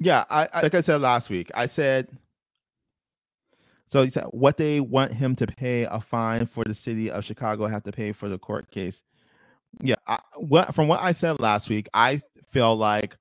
Yeah, 0.00 0.24
I, 0.30 0.48
I 0.52 0.62
like 0.62 0.74
I 0.74 0.80
said 0.80 1.00
last 1.00 1.30
week. 1.30 1.50
I 1.54 1.66
said 1.66 2.08
so. 3.86 4.02
He 4.02 4.10
said 4.10 4.24
what 4.30 4.56
they 4.56 4.80
want 4.80 5.12
him 5.12 5.36
to 5.36 5.46
pay 5.46 5.82
a 5.84 6.00
fine 6.00 6.46
for 6.46 6.64
the 6.64 6.74
city 6.74 7.10
of 7.10 7.24
Chicago 7.24 7.66
have 7.66 7.84
to 7.84 7.92
pay 7.92 8.12
for 8.12 8.28
the 8.28 8.38
court 8.38 8.70
case. 8.70 9.02
Yeah, 9.82 9.96
I, 10.06 10.20
what 10.36 10.74
from 10.74 10.88
what 10.88 11.00
I 11.00 11.12
said 11.12 11.38
last 11.40 11.68
week, 11.68 11.88
I 11.94 12.20
feel 12.48 12.76
like 12.76 13.16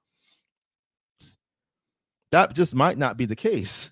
that 2.31 2.53
just 2.53 2.75
might 2.75 2.97
not 2.97 3.17
be 3.17 3.25
the 3.25 3.35
case. 3.35 3.89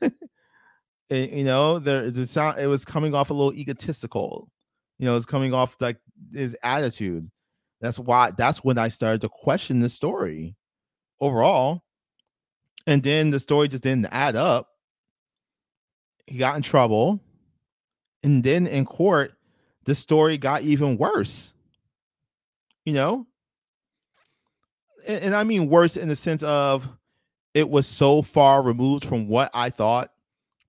you 1.10 1.44
know, 1.44 1.80
there 1.80 2.12
the 2.12 2.28
sound 2.28 2.60
it 2.60 2.68
was 2.68 2.86
coming 2.86 3.16
off 3.16 3.30
a 3.30 3.34
little 3.34 3.54
egotistical. 3.54 4.50
You 5.00 5.06
know, 5.06 5.16
it's 5.16 5.26
coming 5.26 5.54
off 5.54 5.78
like 5.80 5.98
his 6.34 6.56
attitude. 6.64 7.30
That's 7.82 8.00
why 8.00 8.32
that's 8.32 8.64
when 8.64 8.78
I 8.78 8.88
started 8.88 9.22
to 9.22 9.30
question 9.30 9.80
the 9.80 9.90
story 9.90 10.56
overall. 11.20 11.84
And 12.86 13.04
then 13.04 13.32
the 13.32 13.40
story 13.40 13.68
just 13.68 13.84
didn't 13.84 14.08
add 14.12 14.36
up. 14.36 14.70
He 16.26 16.38
got 16.38 16.56
in 16.56 16.62
trouble. 16.62 17.20
And 18.24 18.44
then 18.44 18.66
in 18.66 18.86
court, 18.86 19.34
the 19.86 19.94
story 19.94 20.38
got 20.38 20.64
even 20.64 20.98
worse. 20.98 21.54
You 22.86 22.94
know? 22.94 23.28
And, 25.06 25.26
and 25.26 25.36
I 25.36 25.44
mean 25.44 25.70
worse 25.70 25.98
in 25.98 26.08
the 26.08 26.16
sense 26.16 26.44
of 26.44 26.88
it 27.58 27.68
was 27.68 27.88
so 27.88 28.22
far 28.22 28.62
removed 28.62 29.03
from 29.03 29.28
what 29.28 29.49
I 29.51 29.72
thought, 29.72 30.12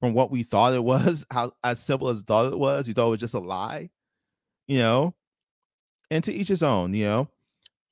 from 0.01 0.15
what 0.15 0.31
we 0.31 0.43
thought 0.43 0.73
it 0.73 0.83
was, 0.83 1.27
how 1.31 1.53
as 1.63 1.79
simple 1.81 2.09
as 2.09 2.23
thought 2.23 2.51
it 2.51 2.59
was. 2.59 2.89
You 2.89 2.95
thought 2.95 3.09
it 3.09 3.11
was 3.11 3.21
just 3.21 3.35
a 3.35 3.39
lie, 3.39 3.91
you 4.67 4.79
know, 4.79 5.15
and 6.11 6.25
to 6.25 6.33
each 6.33 6.49
his 6.49 6.63
own, 6.63 6.95
you 6.95 7.05
know. 7.05 7.29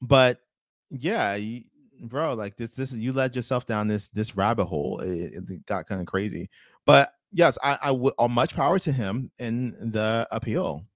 But 0.01 0.41
yeah, 0.89 1.35
you, 1.35 1.65
bro, 2.01 2.33
like 2.33 2.57
this, 2.57 2.71
this 2.71 2.95
you 2.95 3.13
led 3.13 3.37
yourself 3.37 3.67
down 3.67 3.87
this 3.87 4.09
this 4.09 4.35
rabbit 4.35 4.65
hole. 4.65 5.01
It, 5.01 5.35
it 5.47 5.67
got 5.67 5.87
kind 5.87 6.01
of 6.01 6.07
crazy. 6.07 6.49
But 6.87 7.13
yes, 7.33 7.59
I, 7.63 7.77
I 7.83 7.91
would 7.91 8.15
uh, 8.19 8.29
much 8.29 8.57
power 8.57 8.79
to 8.79 8.93
him 8.93 9.31
in 9.39 9.77
the 9.93 10.27
appeal. 10.31 10.87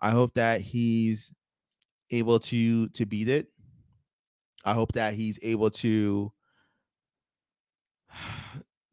I 0.00 0.10
hope 0.10 0.34
that 0.34 0.60
he's 0.60 1.32
able 2.12 2.38
to 2.38 2.88
to 2.90 3.06
beat 3.06 3.28
it. 3.28 3.48
I 4.64 4.74
hope 4.74 4.92
that 4.92 5.14
he's 5.14 5.40
able 5.42 5.70
to 5.70 6.32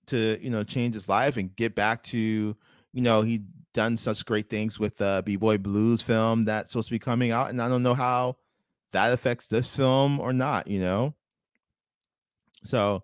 to 0.07 0.37
you 0.41 0.49
know 0.49 0.63
change 0.63 0.95
his 0.95 1.07
life 1.07 1.37
and 1.37 1.55
get 1.55 1.75
back 1.75 2.03
to 2.03 2.17
you 2.17 3.01
know 3.01 3.21
he 3.21 3.41
done 3.73 3.95
such 3.95 4.25
great 4.25 4.49
things 4.49 4.79
with 4.79 4.97
the 4.97 5.21
b-boy 5.25 5.57
blues 5.57 6.01
film 6.01 6.43
that's 6.43 6.71
supposed 6.71 6.87
to 6.87 6.93
be 6.93 6.99
coming 6.99 7.31
out 7.31 7.49
and 7.49 7.61
i 7.61 7.69
don't 7.69 7.83
know 7.83 7.93
how 7.93 8.35
that 8.91 9.13
affects 9.13 9.45
this 9.47 9.67
film 9.67 10.19
or 10.19 10.33
not 10.33 10.67
you 10.67 10.79
know? 10.79 11.13
So 12.63 13.03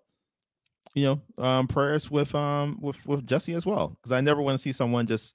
you 0.94 1.04
know 1.04 1.44
um 1.44 1.68
prayers 1.68 2.10
with 2.10 2.34
um 2.34 2.78
with 2.80 3.04
with 3.06 3.26
jussie 3.26 3.54
as 3.54 3.64
well 3.64 3.88
because 3.88 4.12
i 4.12 4.20
never 4.20 4.42
want 4.42 4.58
to 4.58 4.62
see 4.62 4.72
someone 4.72 5.06
just 5.06 5.34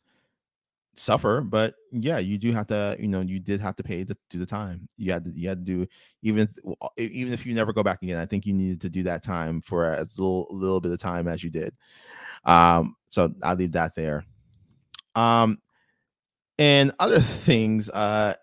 suffer 0.93 1.41
but 1.41 1.75
yeah 1.93 2.17
you 2.17 2.37
do 2.37 2.51
have 2.51 2.67
to 2.67 2.95
you 2.99 3.07
know 3.07 3.21
you 3.21 3.39
did 3.39 3.61
have 3.61 3.75
to 3.75 3.83
pay 3.83 4.03
to 4.03 4.15
do 4.29 4.37
the 4.37 4.45
time. 4.45 4.87
You 4.97 5.13
had 5.13 5.23
to 5.25 5.31
you 5.31 5.47
had 5.47 5.65
to 5.65 5.85
do 5.85 5.87
even 6.21 6.49
even 6.97 7.33
if 7.33 7.45
you 7.45 7.55
never 7.55 7.71
go 7.71 7.81
back 7.81 8.01
again 8.01 8.17
i 8.17 8.25
think 8.25 8.45
you 8.45 8.53
needed 8.53 8.81
to 8.81 8.89
do 8.89 9.03
that 9.03 9.23
time 9.23 9.61
for 9.61 9.85
as 9.85 10.19
little 10.19 10.47
little 10.51 10.81
bit 10.81 10.91
of 10.91 10.99
time 10.99 11.27
as 11.27 11.43
you 11.43 11.49
did. 11.49 11.73
Um 12.45 12.95
so 13.09 13.33
i'll 13.41 13.55
leave 13.55 13.71
that 13.73 13.95
there. 13.95 14.25
Um 15.15 15.59
and 16.59 16.91
other 16.99 17.19
things 17.47 17.89
uh 17.89 18.33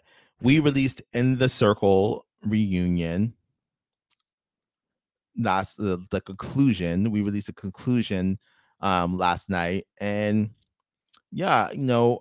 we 0.40 0.58
released 0.60 1.02
in 1.12 1.36
the 1.36 1.48
circle 1.48 2.24
reunion. 2.46 3.34
That's 5.36 5.74
the, 5.74 6.04
the 6.10 6.20
conclusion. 6.20 7.10
We 7.10 7.22
released 7.22 7.48
a 7.48 7.52
conclusion 7.52 8.38
um 8.80 9.18
last 9.18 9.50
night 9.50 9.86
and 10.00 10.50
yeah 11.32 11.68
you 11.72 11.78
know 11.78 12.20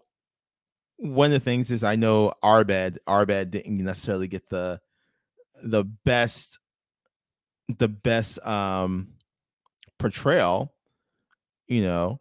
one 0.98 1.28
of 1.28 1.32
the 1.32 1.40
things 1.40 1.72
is 1.72 1.84
I 1.84 1.96
know 1.96 2.34
Arbed 2.44 2.98
Arbed 3.08 3.52
didn't 3.52 3.78
necessarily 3.78 4.28
get 4.28 4.50
the 4.50 4.82
the 5.64 5.84
best 5.84 6.60
the 7.78 7.88
best 7.88 8.46
um 8.46 9.14
portrayal, 10.00 10.74
you 11.68 11.84
know, 11.84 12.20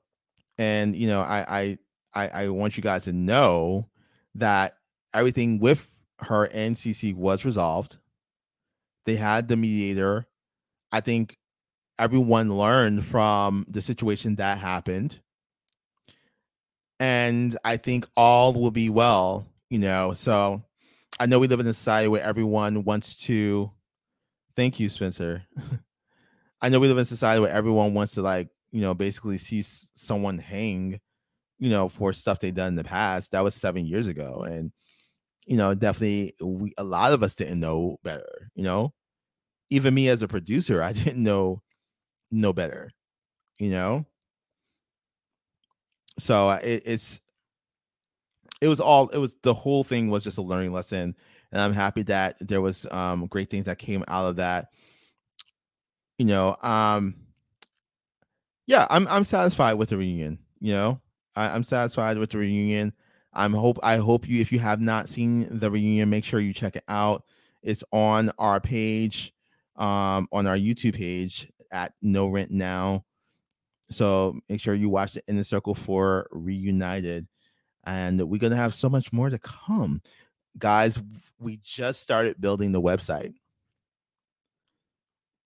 and 0.59 0.95
you 0.95 1.09
know 1.09 1.21
I 1.21 1.45
I 1.49 1.79
I, 2.15 2.29
I 2.45 2.49
want 2.49 2.77
you 2.77 2.83
guys 2.83 3.05
to 3.05 3.13
know 3.13 3.89
that 4.37 4.77
everything 5.13 5.59
with 5.59 5.99
her 6.21 6.45
and 6.45 6.77
CC 6.77 7.15
was 7.15 7.45
resolved. 7.45 7.99
They 9.05 9.17
had 9.17 9.49
the 9.49 9.57
mediator. 9.57 10.27
I 10.93 11.01
think 11.01 11.39
everyone 11.99 12.57
learned 12.57 13.05
from 13.05 13.67
the 13.69 13.81
situation 13.81 14.37
that 14.37 14.59
happened 14.59 15.21
and 17.01 17.57
I 17.65 17.77
think 17.77 18.07
all 18.17 18.53
will 18.53 18.71
be 18.71 18.91
well, 18.91 19.47
you 19.71 19.79
know. 19.79 20.15
So 20.15 20.63
I 21.19 21.27
know 21.27 21.39
we 21.39 21.49
live 21.49 21.61
in 21.61 21.67
a 21.67 21.73
society 21.73 22.09
where 22.09 22.23
everyone 22.23 22.85
wants 22.85 23.17
to 23.27 23.71
thank 24.55 24.81
you, 24.81 24.89
Spencer. 24.89 25.43
I 26.63 26.69
know 26.69 26.81
we 26.81 26.89
live 26.89 26.97
in 26.97 27.03
a 27.03 27.07
society 27.07 27.41
where 27.41 27.53
everyone 27.53 27.95
wants 27.95 28.15
to 28.15 28.23
like, 28.23 28.49
you 28.73 28.81
know, 28.81 28.95
basically 28.95 29.39
see 29.39 29.63
someone 29.63 30.39
hang, 30.39 31.01
you 31.59 31.71
know, 31.71 31.89
for 31.89 32.13
stuff 32.13 32.41
they've 32.41 32.55
done 32.55 32.69
in 32.69 32.77
the 32.77 32.85
past. 32.85 33.33
That 33.33 33.45
was 33.45 33.55
seven 33.55 33.85
years 33.87 34.09
ago. 34.09 34.43
And, 34.43 34.73
you 35.47 35.57
know, 35.57 35.75
definitely 35.75 36.35
we 36.43 36.73
a 36.79 36.85
lot 36.85 37.13
of 37.13 37.23
us 37.23 37.35
didn't 37.35 37.61
know 37.61 37.99
better, 38.03 38.51
you 38.55 38.65
know. 38.65 38.93
Even 39.71 39.95
me 39.95 40.09
as 40.09 40.23
a 40.23 40.29
producer, 40.29 40.83
I 40.83 40.93
didn't 40.93 41.23
know 41.23 41.63
no 42.31 42.53
better, 42.53 42.91
you 43.59 43.71
know 43.71 44.07
so 46.19 46.49
uh, 46.49 46.61
it, 46.63 46.83
it's 46.87 47.21
it 48.61 48.69
was 48.69 48.81
all 48.81 49.09
it 49.09 49.19
was 49.19 49.35
the 49.43 49.55
whole 49.55 49.85
thing 49.85 50.09
was 50.09 50.25
just 50.25 50.39
a 50.39 50.43
learning 50.43 50.73
lesson 50.73 51.15
and 51.53 51.61
i'm 51.61 51.73
happy 51.73 52.03
that 52.03 52.37
there 52.41 52.61
was 52.61 52.87
um 52.91 53.27
great 53.27 53.51
things 53.51 53.67
that 53.67 53.79
came 53.79 54.05
out 54.09 54.27
of 54.27 54.37
that. 54.37 54.69
You 56.19 56.27
know 56.27 56.57
um 56.63 57.15
yeah 58.67 58.87
i'm 58.91 59.07
i'm 59.09 59.25
satisfied 59.25 59.75
with 59.75 59.91
the 59.91 59.99
reunion 59.99 60.39
you 60.61 60.73
know? 60.73 61.01
I, 61.35 61.49
i'm 61.49 61.65
satisfied 61.65 62.17
with 62.19 62.31
the 62.31 62.39
reunion. 62.39 62.93
I'm 63.35 63.53
hope 63.53 63.79
i 63.83 63.97
hope 63.97 64.27
you 64.27 64.41
if 64.41 64.51
you 64.51 64.59
have 64.61 64.81
not 64.81 65.09
seen 65.09 65.47
the 65.51 65.71
reunion 65.71 66.09
make 66.09 66.25
sure 66.25 66.41
you 66.41 66.55
check 66.55 66.77
it 66.77 66.85
out. 66.89 67.25
It's 67.63 67.85
on 67.93 68.33
our 68.39 68.61
page 68.61 69.35
um 69.77 70.27
on 70.33 70.47
our 70.47 70.57
youtube 70.57 70.95
page 70.95 71.51
at 71.71 71.93
no 72.01 72.29
rent 72.29 72.51
now 72.51 73.05
so 73.91 74.39
make 74.49 74.61
sure 74.61 74.75
you 74.75 74.89
watch 74.89 75.15
the 75.15 75.23
Inner 75.29 75.45
Circle 75.45 75.75
for 75.75 76.27
Reunited. 76.31 77.27
And 77.85 78.21
we're 78.21 78.41
going 78.41 78.51
to 78.51 78.57
have 78.57 78.75
so 78.75 78.89
much 78.89 79.13
more 79.13 79.31
to 79.31 79.39
come. 79.39 80.01
Guys, 80.59 80.99
we 81.39 81.61
just 81.63 82.03
started 82.03 82.41
building 82.41 82.73
the 82.73 82.81
website. 82.81 83.35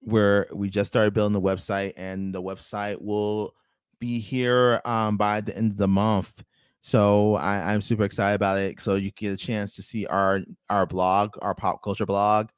Where 0.02 0.46
we 0.52 0.70
just 0.70 0.88
started 0.88 1.12
building 1.12 1.34
the 1.34 1.46
website, 1.46 1.92
and 1.98 2.34
the 2.34 2.40
website 2.40 3.02
will 3.02 3.54
be 3.98 4.18
here 4.18 4.80
um, 4.86 5.18
by 5.18 5.42
the 5.42 5.54
end 5.54 5.72
of 5.72 5.76
the 5.76 5.88
month. 5.88 6.42
So 6.80 7.34
I, 7.34 7.74
am 7.74 7.82
super 7.82 8.04
excited 8.04 8.36
about 8.36 8.58
it. 8.58 8.80
So 8.80 8.94
you 8.94 9.10
get 9.10 9.34
a 9.34 9.36
chance 9.36 9.76
to 9.76 9.82
see 9.82 10.06
our 10.06 10.40
our 10.70 10.86
blog, 10.86 11.36
our 11.42 11.54
pop 11.54 11.82
culture 11.82 12.06
blog. 12.06 12.48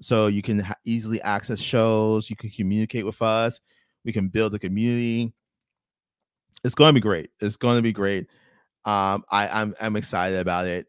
So 0.00 0.28
you 0.28 0.42
can 0.42 0.60
ha- 0.60 0.76
easily 0.84 1.20
access 1.22 1.58
shows. 1.58 2.30
You 2.30 2.36
can 2.36 2.50
communicate 2.50 3.04
with 3.04 3.20
us 3.20 3.60
we 4.04 4.12
can 4.12 4.28
build 4.28 4.54
a 4.54 4.58
community. 4.58 5.32
It's 6.64 6.74
going 6.74 6.90
to 6.90 6.94
be 6.94 7.00
great. 7.00 7.30
It's 7.40 7.56
going 7.56 7.76
to 7.76 7.82
be 7.82 7.92
great. 7.92 8.28
Um, 8.84 9.24
I, 9.30 9.48
I'm 9.48 9.74
I'm 9.80 9.96
excited 9.96 10.38
about 10.38 10.66
it. 10.66 10.86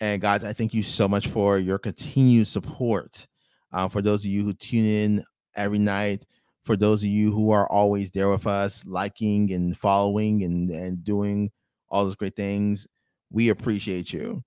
And 0.00 0.22
guys, 0.22 0.44
I 0.44 0.52
thank 0.52 0.74
you 0.74 0.82
so 0.82 1.08
much 1.08 1.28
for 1.28 1.58
your 1.58 1.78
continued 1.78 2.46
support. 2.46 3.26
Uh, 3.72 3.88
for 3.88 4.00
those 4.00 4.24
of 4.24 4.30
you 4.30 4.44
who 4.44 4.52
tune 4.52 4.84
in 4.84 5.24
every 5.56 5.78
night, 5.78 6.24
for 6.64 6.76
those 6.76 7.02
of 7.02 7.08
you 7.08 7.32
who 7.32 7.50
are 7.50 7.66
always 7.70 8.10
there 8.10 8.28
with 8.28 8.46
us, 8.46 8.84
liking 8.86 9.52
and 9.52 9.76
following 9.76 10.44
and, 10.44 10.70
and 10.70 11.02
doing 11.02 11.50
all 11.88 12.04
those 12.04 12.14
great 12.14 12.36
things, 12.36 12.86
we 13.30 13.48
appreciate 13.48 14.12
you. 14.12 14.42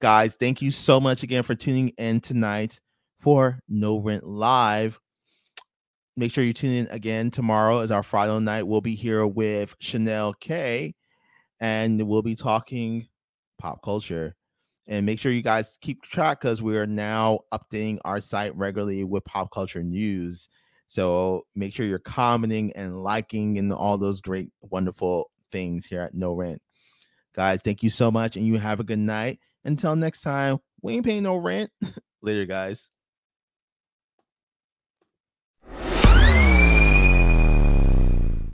Guys, 0.00 0.36
thank 0.36 0.60
you 0.60 0.70
so 0.70 1.00
much 1.00 1.22
again 1.22 1.42
for 1.42 1.54
tuning 1.54 1.88
in 1.96 2.20
tonight 2.20 2.78
for 3.18 3.58
No 3.68 3.98
Rent 3.98 4.24
Live 4.24 5.00
make 6.16 6.32
sure 6.32 6.44
you 6.44 6.52
tune 6.52 6.74
in 6.74 6.86
again 6.88 7.30
tomorrow 7.30 7.80
as 7.80 7.90
our 7.90 8.02
Friday 8.02 8.38
night. 8.40 8.64
We'll 8.64 8.80
be 8.80 8.94
here 8.94 9.26
with 9.26 9.74
Chanel 9.80 10.34
K 10.34 10.94
and 11.60 12.00
we'll 12.06 12.22
be 12.22 12.34
talking 12.34 13.08
pop 13.58 13.82
culture. 13.82 14.34
And 14.86 15.06
make 15.06 15.18
sure 15.18 15.32
you 15.32 15.42
guys 15.42 15.78
keep 15.80 16.02
track 16.02 16.40
because 16.40 16.60
we 16.60 16.76
are 16.76 16.86
now 16.86 17.40
updating 17.52 17.98
our 18.04 18.20
site 18.20 18.54
regularly 18.54 19.02
with 19.02 19.24
pop 19.24 19.50
culture 19.50 19.82
news. 19.82 20.48
So 20.88 21.46
make 21.54 21.72
sure 21.72 21.86
you're 21.86 21.98
commenting 21.98 22.72
and 22.76 23.02
liking 23.02 23.58
and 23.58 23.72
all 23.72 23.96
those 23.96 24.20
great, 24.20 24.50
wonderful 24.60 25.30
things 25.50 25.86
here 25.86 26.02
at 26.02 26.14
No 26.14 26.34
Rent. 26.34 26.60
Guys, 27.34 27.62
thank 27.62 27.82
you 27.82 27.90
so 27.90 28.10
much 28.10 28.36
and 28.36 28.46
you 28.46 28.58
have 28.58 28.78
a 28.78 28.84
good 28.84 28.98
night. 28.98 29.40
Until 29.64 29.96
next 29.96 30.20
time, 30.20 30.58
we 30.82 30.94
ain't 30.94 31.06
paying 31.06 31.22
no 31.22 31.36
rent. 31.36 31.70
Later, 32.22 32.44
guys. 32.44 32.90